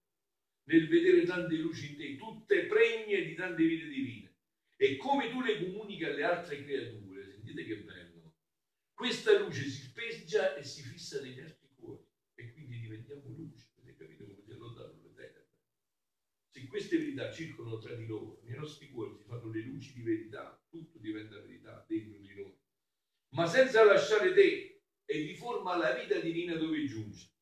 nel 0.64 0.88
vedere 0.88 1.24
tante 1.24 1.56
luci 1.56 1.90
in 1.90 1.96
te, 1.96 2.16
tutte 2.16 2.64
pregne 2.64 3.22
di 3.22 3.34
tante 3.34 3.66
vite 3.66 3.86
divine. 3.86 4.34
E 4.76 4.96
come 4.96 5.28
tu 5.28 5.42
le 5.42 5.62
comunichi 5.62 6.04
alle 6.04 6.22
altre 6.22 6.64
creature, 6.64 7.26
sentite 7.26 7.64
che 7.64 7.76
bello, 7.76 7.95
questa 8.96 9.38
luce 9.38 9.62
si 9.64 9.82
speggia 9.82 10.54
e 10.54 10.64
si 10.64 10.80
fissa 10.80 11.20
negli 11.20 11.40
altri 11.40 11.68
cuori 11.76 12.02
e 12.34 12.52
quindi 12.52 12.80
diventiamo 12.80 13.28
luce. 13.28 13.68
Avete 13.78 13.98
capito 13.98 14.24
come 14.24 14.42
si 14.42 14.50
è 14.52 14.54
lodato 14.54 14.98
l'Eterno? 15.14 15.50
Se 16.48 16.66
queste 16.66 16.96
verità 16.96 17.30
circolano 17.30 17.78
tra 17.78 17.94
di 17.94 18.06
loro, 18.06 18.40
nei 18.44 18.56
nostri 18.56 18.88
cuori 18.88 19.14
si 19.14 19.24
fanno 19.24 19.50
le 19.50 19.60
luci 19.60 19.92
di 19.92 20.02
verità, 20.02 20.58
tutto 20.70 20.98
diventa 20.98 21.38
verità 21.38 21.84
dentro 21.86 22.18
di 22.18 22.34
noi, 22.34 22.58
ma 23.34 23.46
senza 23.46 23.84
lasciare 23.84 24.32
te 24.32 24.82
e 25.04 25.18
riforma 25.18 25.76
la 25.76 25.92
vita 25.92 26.18
divina 26.18 26.56
dove 26.56 26.86
giunge. 26.86 27.34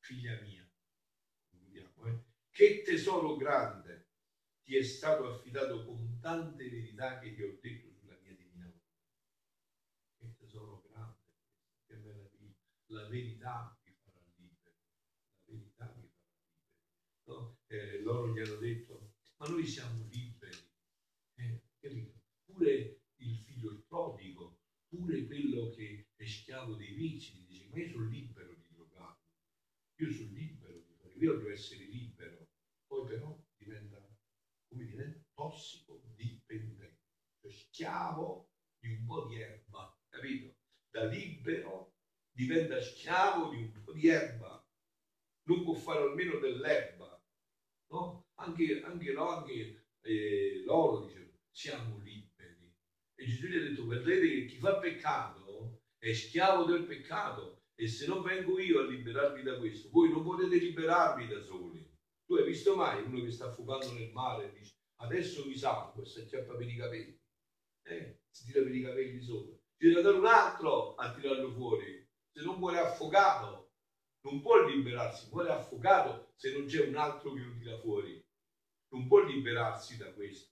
Figlia 0.00 0.40
mia, 0.40 0.68
vediamo, 1.50 2.06
eh? 2.06 2.24
che 2.50 2.82
tesoro 2.82 3.36
grande 3.36 4.10
ti 4.64 4.76
è 4.76 4.82
stato 4.82 5.28
affidato 5.28 5.84
con 5.84 6.18
tante 6.20 6.68
verità 6.68 7.20
che 7.20 7.32
ti 7.32 7.42
ho 7.42 7.58
detto 7.60 7.92
sulla 7.92 8.18
mia 8.20 8.34
divina 8.34 8.52
volontà. 8.64 8.92
Che 10.18 10.34
tesoro 10.36 10.82
grande, 10.88 11.18
che 11.86 11.96
meraviglia. 11.96 12.54
La 12.92 13.08
verità 13.08 13.76
vi 13.84 13.92
farà 14.02 14.22
liberi. 14.36 14.76
La 15.44 15.52
verità 15.52 15.86
vi 15.96 16.08
farà 16.08 16.30
liberi. 16.44 17.24
No? 17.24 17.58
Eh, 17.66 18.02
loro 18.02 18.32
gli 18.32 18.40
hanno 18.40 18.56
detto, 18.56 19.14
ma 19.36 19.48
noi 19.48 19.66
siamo 19.66 20.06
liberi. 20.08 20.70
Eh, 21.36 21.60
Pure 22.44 23.00
il 23.16 23.38
figlio 23.38 23.70
il 23.70 23.82
prodigo, 23.88 24.60
pure 24.88 25.24
quello 25.26 25.70
che 25.70 26.10
è 26.14 26.24
schiavo 26.26 26.74
dei 26.74 26.92
vizi, 26.92 27.44
dice, 27.46 27.66
ma 27.70 27.78
io 27.78 27.88
sono 27.88 28.08
libero 28.08 28.52
di 28.52 28.66
drogarmi. 28.68 29.24
Io 29.96 30.12
sono 30.12 30.32
libero 30.32 30.78
di 30.80 30.94
fare, 30.94 31.14
io 31.14 31.36
devo 31.38 31.50
essere 31.50 31.84
libero. 31.84 32.46
Poi 32.86 33.08
però 33.08 33.42
diventa, 33.56 34.06
come 34.68 34.84
diventa? 34.84 35.18
Tossico 35.32 36.02
dipendente, 36.14 37.00
cioè 37.40 37.50
schiavo 37.50 38.50
di 38.78 38.90
un 38.90 39.06
po' 39.06 39.26
di 39.28 39.40
erba, 39.40 39.98
capito? 40.08 40.54
Da 40.90 41.04
libero 41.06 41.91
diventa 42.32 42.80
schiavo 42.80 43.50
di 43.50 43.62
un 43.62 43.82
po' 43.84 43.92
di 43.92 44.08
erba, 44.08 44.64
non 45.44 45.64
può 45.64 45.74
fare 45.74 46.02
almeno 46.02 46.38
dell'erba, 46.38 47.20
no? 47.90 48.26
Anche, 48.36 48.82
anche, 48.82 49.12
no, 49.12 49.28
anche 49.28 49.86
eh, 50.00 50.62
loro 50.64 51.06
dicevano, 51.06 51.38
siamo 51.50 51.98
liberi. 51.98 52.74
E 53.14 53.24
Gesù 53.26 53.46
gli 53.46 53.56
ha 53.56 53.62
detto, 53.62 53.86
vedete 53.86 54.28
che 54.28 54.44
chi 54.46 54.56
fa 54.58 54.78
peccato 54.78 55.82
è 55.98 56.12
schiavo 56.12 56.64
del 56.64 56.84
peccato 56.84 57.62
e 57.74 57.86
se 57.86 58.06
non 58.06 58.22
vengo 58.22 58.58
io 58.58 58.80
a 58.80 58.86
liberarvi 58.86 59.42
da 59.42 59.58
questo, 59.58 59.90
voi 59.90 60.10
non 60.10 60.24
potete 60.24 60.56
liberarvi 60.56 61.28
da 61.28 61.40
soli. 61.40 61.88
Tu 62.24 62.34
hai 62.34 62.44
visto 62.44 62.74
mai 62.74 63.02
uno 63.02 63.22
che 63.22 63.30
sta 63.30 63.46
affogando 63.46 63.92
nel 63.92 64.10
mare 64.12 64.46
e 64.46 64.58
dice, 64.58 64.74
adesso 65.00 65.44
vi 65.44 65.56
salvo 65.56 66.02
e 66.02 66.06
si 66.06 66.20
acchiappa 66.20 66.54
per 66.54 66.68
i 66.68 66.76
capelli? 66.76 67.20
Eh, 67.84 68.20
si 68.30 68.46
tira 68.46 68.62
per 68.62 68.74
i 68.74 68.82
capelli 68.82 69.20
sopra. 69.20 69.56
Ci 69.76 69.88
deve 69.88 70.02
dare 70.02 70.16
un 70.16 70.26
altro 70.26 70.94
a 70.94 71.12
tirarlo 71.12 71.50
fuori 71.50 72.01
se 72.32 72.42
non 72.42 72.58
muore 72.58 72.78
affogato, 72.78 73.72
non 74.22 74.40
può 74.40 74.66
liberarsi, 74.66 75.28
muore 75.30 75.50
affogato 75.50 76.32
se 76.36 76.52
non 76.52 76.66
c'è 76.66 76.86
un 76.86 76.96
altro 76.96 77.32
che 77.32 77.40
lo 77.40 77.54
tira 77.58 77.78
fuori. 77.78 78.24
Non 78.88 79.06
può 79.06 79.20
liberarsi 79.20 79.96
da 79.96 80.12
questo. 80.12 80.50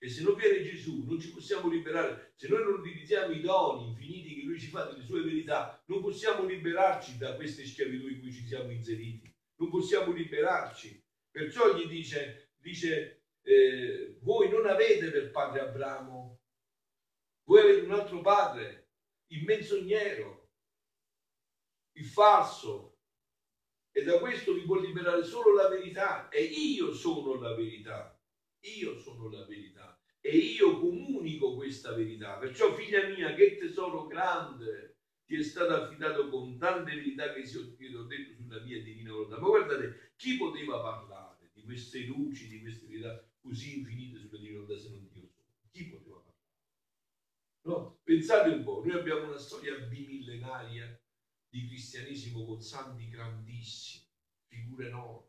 E 0.00 0.08
se 0.08 0.22
non 0.22 0.36
viene 0.36 0.62
Gesù, 0.62 1.04
non 1.04 1.18
ci 1.18 1.32
possiamo 1.32 1.68
liberare. 1.68 2.32
Se 2.36 2.48
noi 2.48 2.62
non 2.62 2.80
utilizziamo 2.80 3.32
i 3.32 3.40
doni 3.40 3.88
infiniti 3.88 4.36
che 4.36 4.42
Lui 4.42 4.60
ci 4.60 4.68
fa 4.68 4.84
delle 4.84 5.04
sue 5.04 5.22
verità, 5.22 5.82
non 5.86 6.00
possiamo 6.00 6.44
liberarci 6.44 7.18
da 7.18 7.34
queste 7.34 7.66
schiavitù 7.66 8.06
in 8.06 8.20
cui 8.20 8.32
ci 8.32 8.46
siamo 8.46 8.70
inseriti. 8.70 9.34
Non 9.56 9.70
possiamo 9.70 10.12
liberarci. 10.12 11.04
Perciò 11.30 11.76
gli 11.76 11.86
dice, 11.86 12.52
dice 12.56 13.24
eh, 13.42 14.18
voi 14.20 14.48
non 14.50 14.66
avete 14.66 15.10
per 15.10 15.30
padre 15.30 15.60
Abramo, 15.60 16.40
voi 17.44 17.60
avete 17.60 17.80
un 17.80 17.92
altro 17.92 18.20
padre, 18.20 18.90
il 19.28 19.44
menzognero, 19.44 20.37
il 21.98 22.04
falso. 22.04 22.96
E 23.90 24.02
da 24.04 24.18
questo 24.18 24.54
vi 24.54 24.62
può 24.62 24.78
liberare 24.78 25.24
solo 25.24 25.54
la 25.54 25.68
verità. 25.68 26.28
E 26.28 26.42
io 26.42 26.92
sono 26.92 27.34
la 27.34 27.54
verità. 27.54 28.16
Io 28.60 28.98
sono 28.98 29.28
la 29.28 29.44
verità. 29.44 30.00
E 30.20 30.36
io 30.36 30.78
comunico 30.78 31.54
questa 31.56 31.92
verità. 31.94 32.36
Perciò, 32.38 32.72
figlia 32.74 33.08
mia, 33.08 33.34
che 33.34 33.56
tesoro 33.56 34.06
grande 34.06 34.96
ti 35.24 35.36
è 35.36 35.42
stato 35.42 35.74
affidato 35.74 36.28
con 36.28 36.56
tante 36.58 36.94
verità 36.94 37.32
che 37.32 37.42
ti 37.42 37.56
ho 37.94 38.02
detto 38.04 38.34
sulla 38.34 38.60
mia 38.60 38.80
divina 38.82 39.12
volontà. 39.12 39.38
Ma 39.38 39.48
guardate, 39.48 40.12
chi 40.16 40.36
poteva 40.36 40.80
parlare 40.80 41.50
di 41.52 41.64
queste 41.64 42.04
luci, 42.04 42.48
di 42.48 42.60
queste 42.60 42.86
verità 42.86 43.22
così 43.40 43.78
infinite 43.78 44.20
sulla 44.20 44.38
divina 44.40 44.60
volontà 44.60 44.80
se 44.80 44.90
non 44.90 45.08
Dio 45.10 45.28
solo? 45.28 45.48
Chi 45.70 45.86
poteva 45.86 46.16
parlare? 46.16 46.36
No? 47.62 48.00
Pensate 48.04 48.50
un 48.50 48.62
po', 48.62 48.82
noi 48.84 48.96
abbiamo 48.96 49.26
una 49.26 49.38
storia 49.38 49.76
bimillenaria 49.76 50.98
di 51.48 51.66
cristianesimo 51.66 52.44
con 52.44 52.60
santi 52.60 53.08
grandissimi, 53.08 54.06
figure 54.46 54.88
enormi, 54.88 55.26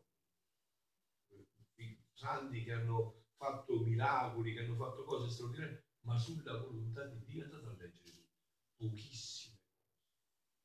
santi 2.12 2.64
che 2.64 2.72
hanno 2.72 3.24
fatto 3.36 3.80
miracoli, 3.80 4.52
che 4.52 4.60
hanno 4.60 4.76
fatto 4.76 5.04
cose 5.04 5.32
straordinarie, 5.32 5.84
ma 6.00 6.18
sulla 6.18 6.58
volontà 6.58 7.06
di 7.06 7.24
Dio 7.24 7.44
andate 7.44 7.66
a 7.66 7.76
leggere 7.86 8.28
pochissime 8.76 9.60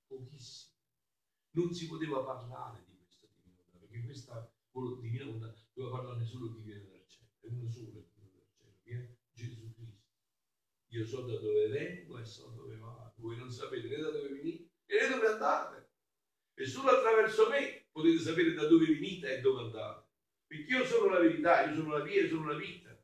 pochissime. 0.08 0.74
Non 1.52 1.74
si 1.74 1.88
poteva 1.88 2.24
parlare 2.24 2.84
di 2.86 2.98
questa 2.98 3.28
divina 3.28 3.62
volontà, 3.64 3.80
perché 3.80 4.04
questa 4.04 4.54
divina 5.02 5.26
volontà 5.26 5.54
doveva 5.74 5.98
parlarne 5.98 6.26
solo 6.26 6.54
chi 6.54 6.62
viene 6.62 6.88
dal 6.88 7.06
cielo, 7.08 7.30
è 7.40 7.48
uno 7.48 7.70
solo 7.70 7.92
che 7.92 8.10
viene 8.14 8.32
dal 8.34 8.50
cielo, 8.50 8.78
che 8.84 8.92
è 8.94 9.18
Gesù 9.32 9.74
Cristo. 9.74 10.04
Io 10.88 11.06
so 11.06 11.22
da 11.22 11.40
dove 11.40 11.68
vengo 11.70 12.20
e 12.20 12.26
so 12.26 12.50
dove 12.50 12.78
vado, 12.78 13.14
voi 13.18 13.38
non 13.38 13.52
sapete 13.52 13.88
né 13.88 13.98
da 13.98 14.12
dove 14.12 14.30
venite 14.30 14.75
e 14.86 15.08
dove 15.10 15.28
andate. 15.28 15.90
E 16.54 16.66
solo 16.66 16.92
attraverso 16.92 17.50
me 17.50 17.88
potete 17.92 18.20
sapere 18.20 18.54
da 18.54 18.68
dove 18.68 18.86
venite 18.86 19.38
e 19.38 19.42
dove 19.42 19.64
andate. 19.64 20.10
Perché 20.48 20.74
io 20.74 20.86
sono 20.86 21.10
la 21.10 21.20
verità, 21.20 21.66
io 21.66 21.76
sono 21.76 21.98
la 21.98 22.04
via, 22.04 22.22
io 22.22 22.28
sono 22.30 22.52
la 22.52 22.58
vita. 22.58 22.98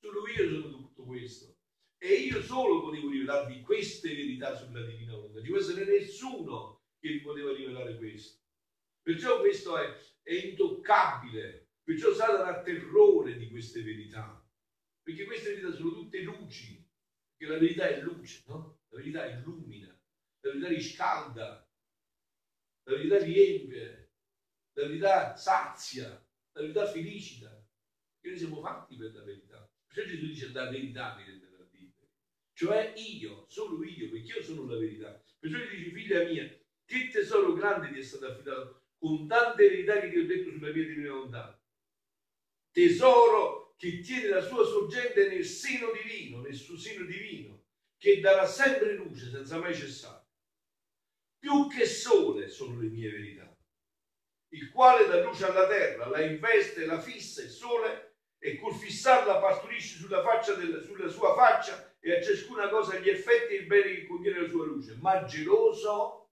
Solo 0.00 0.28
io 0.28 0.48
sono 0.48 0.70
tutto 0.70 1.04
questo. 1.04 1.56
E 1.98 2.14
io 2.14 2.42
solo 2.42 2.82
potevo 2.82 3.08
rivelarvi 3.08 3.62
queste 3.62 4.14
verità 4.14 4.54
sulla 4.54 4.84
divina 4.84 5.14
volontà. 5.14 5.40
Ci 5.40 5.48
può 5.48 5.58
essere 5.58 5.84
nessuno 5.86 6.82
che 6.98 7.08
vi 7.08 7.20
poteva 7.20 7.54
rivelare 7.54 7.96
questo. 7.96 8.42
Perciò 9.00 9.40
questo 9.40 9.78
è, 9.78 9.96
è 10.22 10.34
intoccabile. 10.34 11.68
Perciò 11.82 12.12
Satana 12.12 12.58
ha 12.58 12.62
terrore 12.62 13.38
di 13.38 13.48
queste 13.48 13.82
verità. 13.82 14.46
Perché 15.02 15.24
queste 15.24 15.50
verità 15.50 15.72
sono 15.72 15.92
tutte 15.92 16.20
luci. 16.20 16.86
Perché 17.34 17.52
la 17.52 17.58
verità 17.58 17.88
è 17.88 18.00
luce, 18.02 18.42
no? 18.46 18.80
La 18.88 18.98
verità 18.98 19.26
illumina 19.26 19.93
la 20.44 20.50
verità 20.50 20.68
riscalda, 20.68 21.68
la 22.84 22.94
verità 22.94 23.18
riempie, 23.18 24.12
la 24.74 24.86
verità 24.86 25.36
sazia, 25.36 26.08
la 26.08 26.60
verità 26.60 26.86
felicita. 26.86 27.48
Perché 27.48 28.28
noi 28.28 28.38
siamo 28.38 28.60
fatti 28.60 28.96
per 28.96 29.14
la 29.14 29.22
verità. 29.22 29.68
Perciò 29.86 30.10
Gesù 30.10 30.26
dice 30.26 30.52
la 30.52 30.70
verità 30.70 31.14
mi 31.14 31.24
renderà 31.24 31.66
liberi. 31.70 32.10
Cioè 32.52 32.92
io, 32.96 33.46
solo 33.48 33.82
io, 33.84 34.10
perché 34.10 34.38
io 34.38 34.42
sono 34.42 34.66
la 34.66 34.78
verità. 34.78 35.20
Perciò 35.38 35.58
gli 35.58 35.76
dice, 35.76 35.90
figlia 35.90 36.24
mia, 36.24 36.58
che 36.84 37.08
tesoro 37.08 37.52
grande 37.54 37.90
ti 37.92 37.98
è 37.98 38.02
stato 38.02 38.26
affidato 38.26 38.82
con 38.98 39.26
tante 39.26 39.68
verità 39.68 40.00
che 40.00 40.10
ti 40.10 40.18
ho 40.18 40.26
detto 40.26 40.50
sulla 40.50 40.72
mia 40.72 40.84
divina 40.84 41.10
volontà. 41.10 41.58
Tesoro 42.70 43.74
che 43.76 44.00
tiene 44.00 44.28
la 44.28 44.40
sua 44.40 44.64
sorgente 44.64 45.28
nel 45.28 45.44
seno 45.44 45.90
divino, 45.92 46.40
nel 46.40 46.54
suo 46.54 46.76
seno 46.76 47.04
divino, 47.04 47.62
che 47.96 48.20
darà 48.20 48.46
sempre 48.46 48.94
luce 48.94 49.30
senza 49.30 49.58
mai 49.58 49.74
cessare 49.74 50.23
più 51.44 51.68
che 51.68 51.84
sole 51.84 52.48
sono 52.48 52.80
le 52.80 52.88
mie 52.88 53.10
verità, 53.10 53.54
il 54.54 54.70
quale 54.70 55.06
dà 55.06 55.22
luce 55.22 55.44
alla 55.44 55.68
terra, 55.68 56.08
la 56.08 56.22
investe, 56.22 56.86
la 56.86 56.98
fissa 56.98 57.42
il 57.42 57.50
sole 57.50 58.14
e 58.38 58.56
col 58.56 58.72
fissarla 58.72 59.40
partorisce 59.40 59.98
sulla, 59.98 60.22
del, 60.56 60.82
sulla 60.82 61.08
sua 61.08 61.34
faccia 61.34 61.96
e 62.00 62.16
a 62.16 62.22
ciascuna 62.22 62.70
cosa 62.70 62.98
gli 62.98 63.10
effetti 63.10 63.52
e 63.52 63.56
il 63.58 63.66
bene 63.66 63.94
che 63.94 64.06
contiene 64.06 64.40
la 64.40 64.48
sua 64.48 64.64
luce, 64.64 64.96
ma 65.02 65.24
geloso 65.24 66.30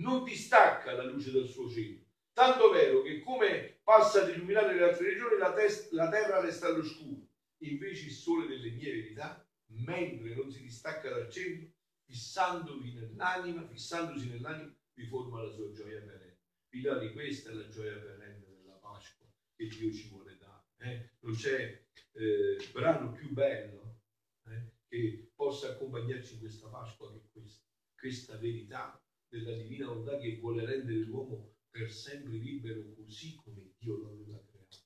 non 0.00 0.24
distacca 0.24 0.92
la 0.92 1.04
luce 1.04 1.32
dal 1.32 1.48
suo 1.48 1.70
cielo. 1.70 2.00
Tanto 2.34 2.70
vero 2.70 3.00
che 3.00 3.22
come 3.22 3.80
passa 3.82 4.20
ad 4.20 4.28
illuminare 4.28 4.74
le 4.74 4.84
altre 4.84 5.08
regioni, 5.08 5.38
la, 5.38 5.54
la 5.92 6.08
terra 6.10 6.40
resta 6.40 6.66
all'oscuro. 6.66 7.28
Invece 7.62 8.06
il 8.06 8.12
sole 8.12 8.46
delle 8.46 8.72
mie 8.72 8.92
verità, 8.92 9.48
mentre 9.68 10.34
non 10.34 10.50
si 10.50 10.60
distacca 10.60 11.08
dal 11.08 11.30
centro, 11.30 11.73
fissandovi 12.04 12.92
nell'anima, 12.92 13.66
fissandosi 13.66 14.28
nell'anima, 14.28 14.74
vi 14.94 15.06
forma 15.06 15.42
la 15.42 15.50
sua 15.50 15.72
gioia 15.72 16.00
perenne. 16.00 16.38
Figlioli, 16.68 17.12
questa 17.12 17.50
è 17.50 17.54
la 17.54 17.68
gioia 17.68 17.98
perenne 17.98 18.46
della 18.46 18.74
Pasqua 18.74 19.26
che 19.54 19.66
Dio 19.68 19.92
ci 19.92 20.08
vuole 20.08 20.36
dare. 20.36 20.64
Eh? 20.78 21.10
Non 21.20 21.34
c'è 21.34 21.86
eh, 22.12 22.68
brano 22.72 23.12
più 23.12 23.32
bello 23.32 24.02
eh, 24.46 24.72
che 24.86 25.32
possa 25.34 25.70
accompagnarci 25.70 26.34
in 26.34 26.40
questa 26.40 26.68
Pasqua 26.68 27.12
che 27.12 27.28
questa, 27.32 27.64
questa 27.96 28.36
verità 28.36 29.02
della 29.28 29.56
divina 29.56 29.86
volontà 29.86 30.18
che 30.18 30.38
vuole 30.38 30.64
rendere 30.64 30.98
l'uomo 30.98 31.56
per 31.70 31.90
sempre 31.90 32.36
libero 32.36 32.92
così 32.94 33.34
come 33.36 33.72
Dio 33.78 33.96
lo 33.96 34.10
aveva 34.10 34.40
creato. 34.44 34.78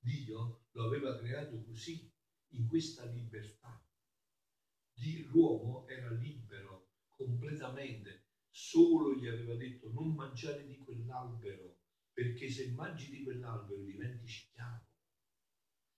Dio 0.00 0.64
lo 0.72 0.84
aveva 0.84 1.16
creato 1.16 1.62
così, 1.64 2.10
in 2.52 2.66
questa 2.66 3.04
libertà 3.06 3.82
l'uomo 5.30 5.86
era 5.88 6.10
libero 6.10 6.47
completamente, 7.18 8.26
solo 8.48 9.16
gli 9.16 9.26
aveva 9.26 9.56
detto 9.56 9.90
non 9.92 10.14
mangiare 10.14 10.64
di 10.64 10.78
quell'albero, 10.78 11.80
perché 12.12 12.48
se 12.48 12.70
mangi 12.70 13.10
di 13.10 13.24
quell'albero 13.24 13.82
diventi 13.82 14.28
schiavo. 14.28 14.86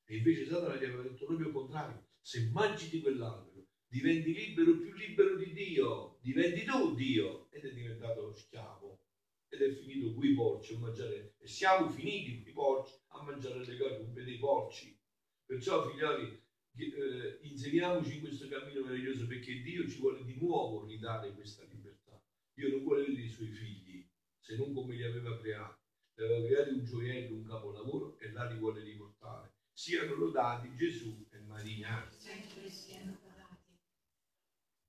E 0.06 0.16
invece 0.16 0.46
Satana 0.46 0.76
gli 0.76 0.84
aveva 0.84 1.02
detto 1.02 1.26
proprio 1.26 1.48
il 1.48 1.52
contrario, 1.52 2.06
se 2.20 2.48
mangi 2.50 2.88
di 2.88 3.00
quell'albero 3.00 3.66
diventi 3.86 4.32
libero, 4.32 4.78
più 4.78 4.92
libero 4.94 5.36
di 5.36 5.52
Dio, 5.52 6.18
diventi 6.22 6.64
tu 6.64 6.94
Dio, 6.94 7.50
ed 7.50 7.64
è 7.64 7.72
diventato 7.72 8.32
schiavo. 8.32 9.04
Ed 9.48 9.62
è 9.62 9.72
finito 9.72 10.14
qui 10.14 10.30
i 10.30 10.34
porci 10.34 10.74
a 10.74 10.78
mangiare, 10.78 11.34
e 11.36 11.48
siamo 11.48 11.90
finiti 11.90 12.48
i 12.48 12.52
porci 12.52 12.94
a 13.08 13.22
mangiare 13.24 13.64
le 13.64 13.76
cose 13.76 14.12
dei 14.12 14.38
porci. 14.38 14.96
Perciò, 15.44 15.90
figlioli, 15.90 16.40
eh, 16.76 17.38
inseriamoci 17.42 18.14
in 18.14 18.20
questo 18.20 18.48
cammino 18.48 18.82
meraviglioso 18.82 19.26
perché 19.26 19.60
Dio 19.60 19.88
ci 19.88 19.98
vuole 19.98 20.24
di 20.24 20.36
nuovo 20.38 20.86
ridare 20.86 21.32
questa 21.32 21.64
libertà. 21.64 22.20
Dio 22.52 22.70
non 22.70 22.82
vuole 22.82 23.04
vedere 23.04 23.26
i 23.26 23.30
suoi 23.30 23.48
figli 23.48 24.06
se 24.38 24.56
non 24.56 24.72
come 24.72 24.94
li 24.94 25.04
aveva 25.04 25.38
creati. 25.38 25.78
Li 26.14 26.24
aveva 26.24 26.46
creati 26.46 26.70
un 26.70 26.84
gioiello, 26.84 27.36
un 27.36 27.44
capolavoro 27.44 28.18
e 28.18 28.30
là 28.32 28.50
li 28.50 28.58
vuole 28.58 28.82
riportare. 28.82 29.54
Siano 29.72 30.14
lodati 30.14 30.74
Gesù 30.74 31.26
e 31.30 31.40
Maria. 31.40 32.06
Sempre 32.10 32.68
siano 32.68 33.16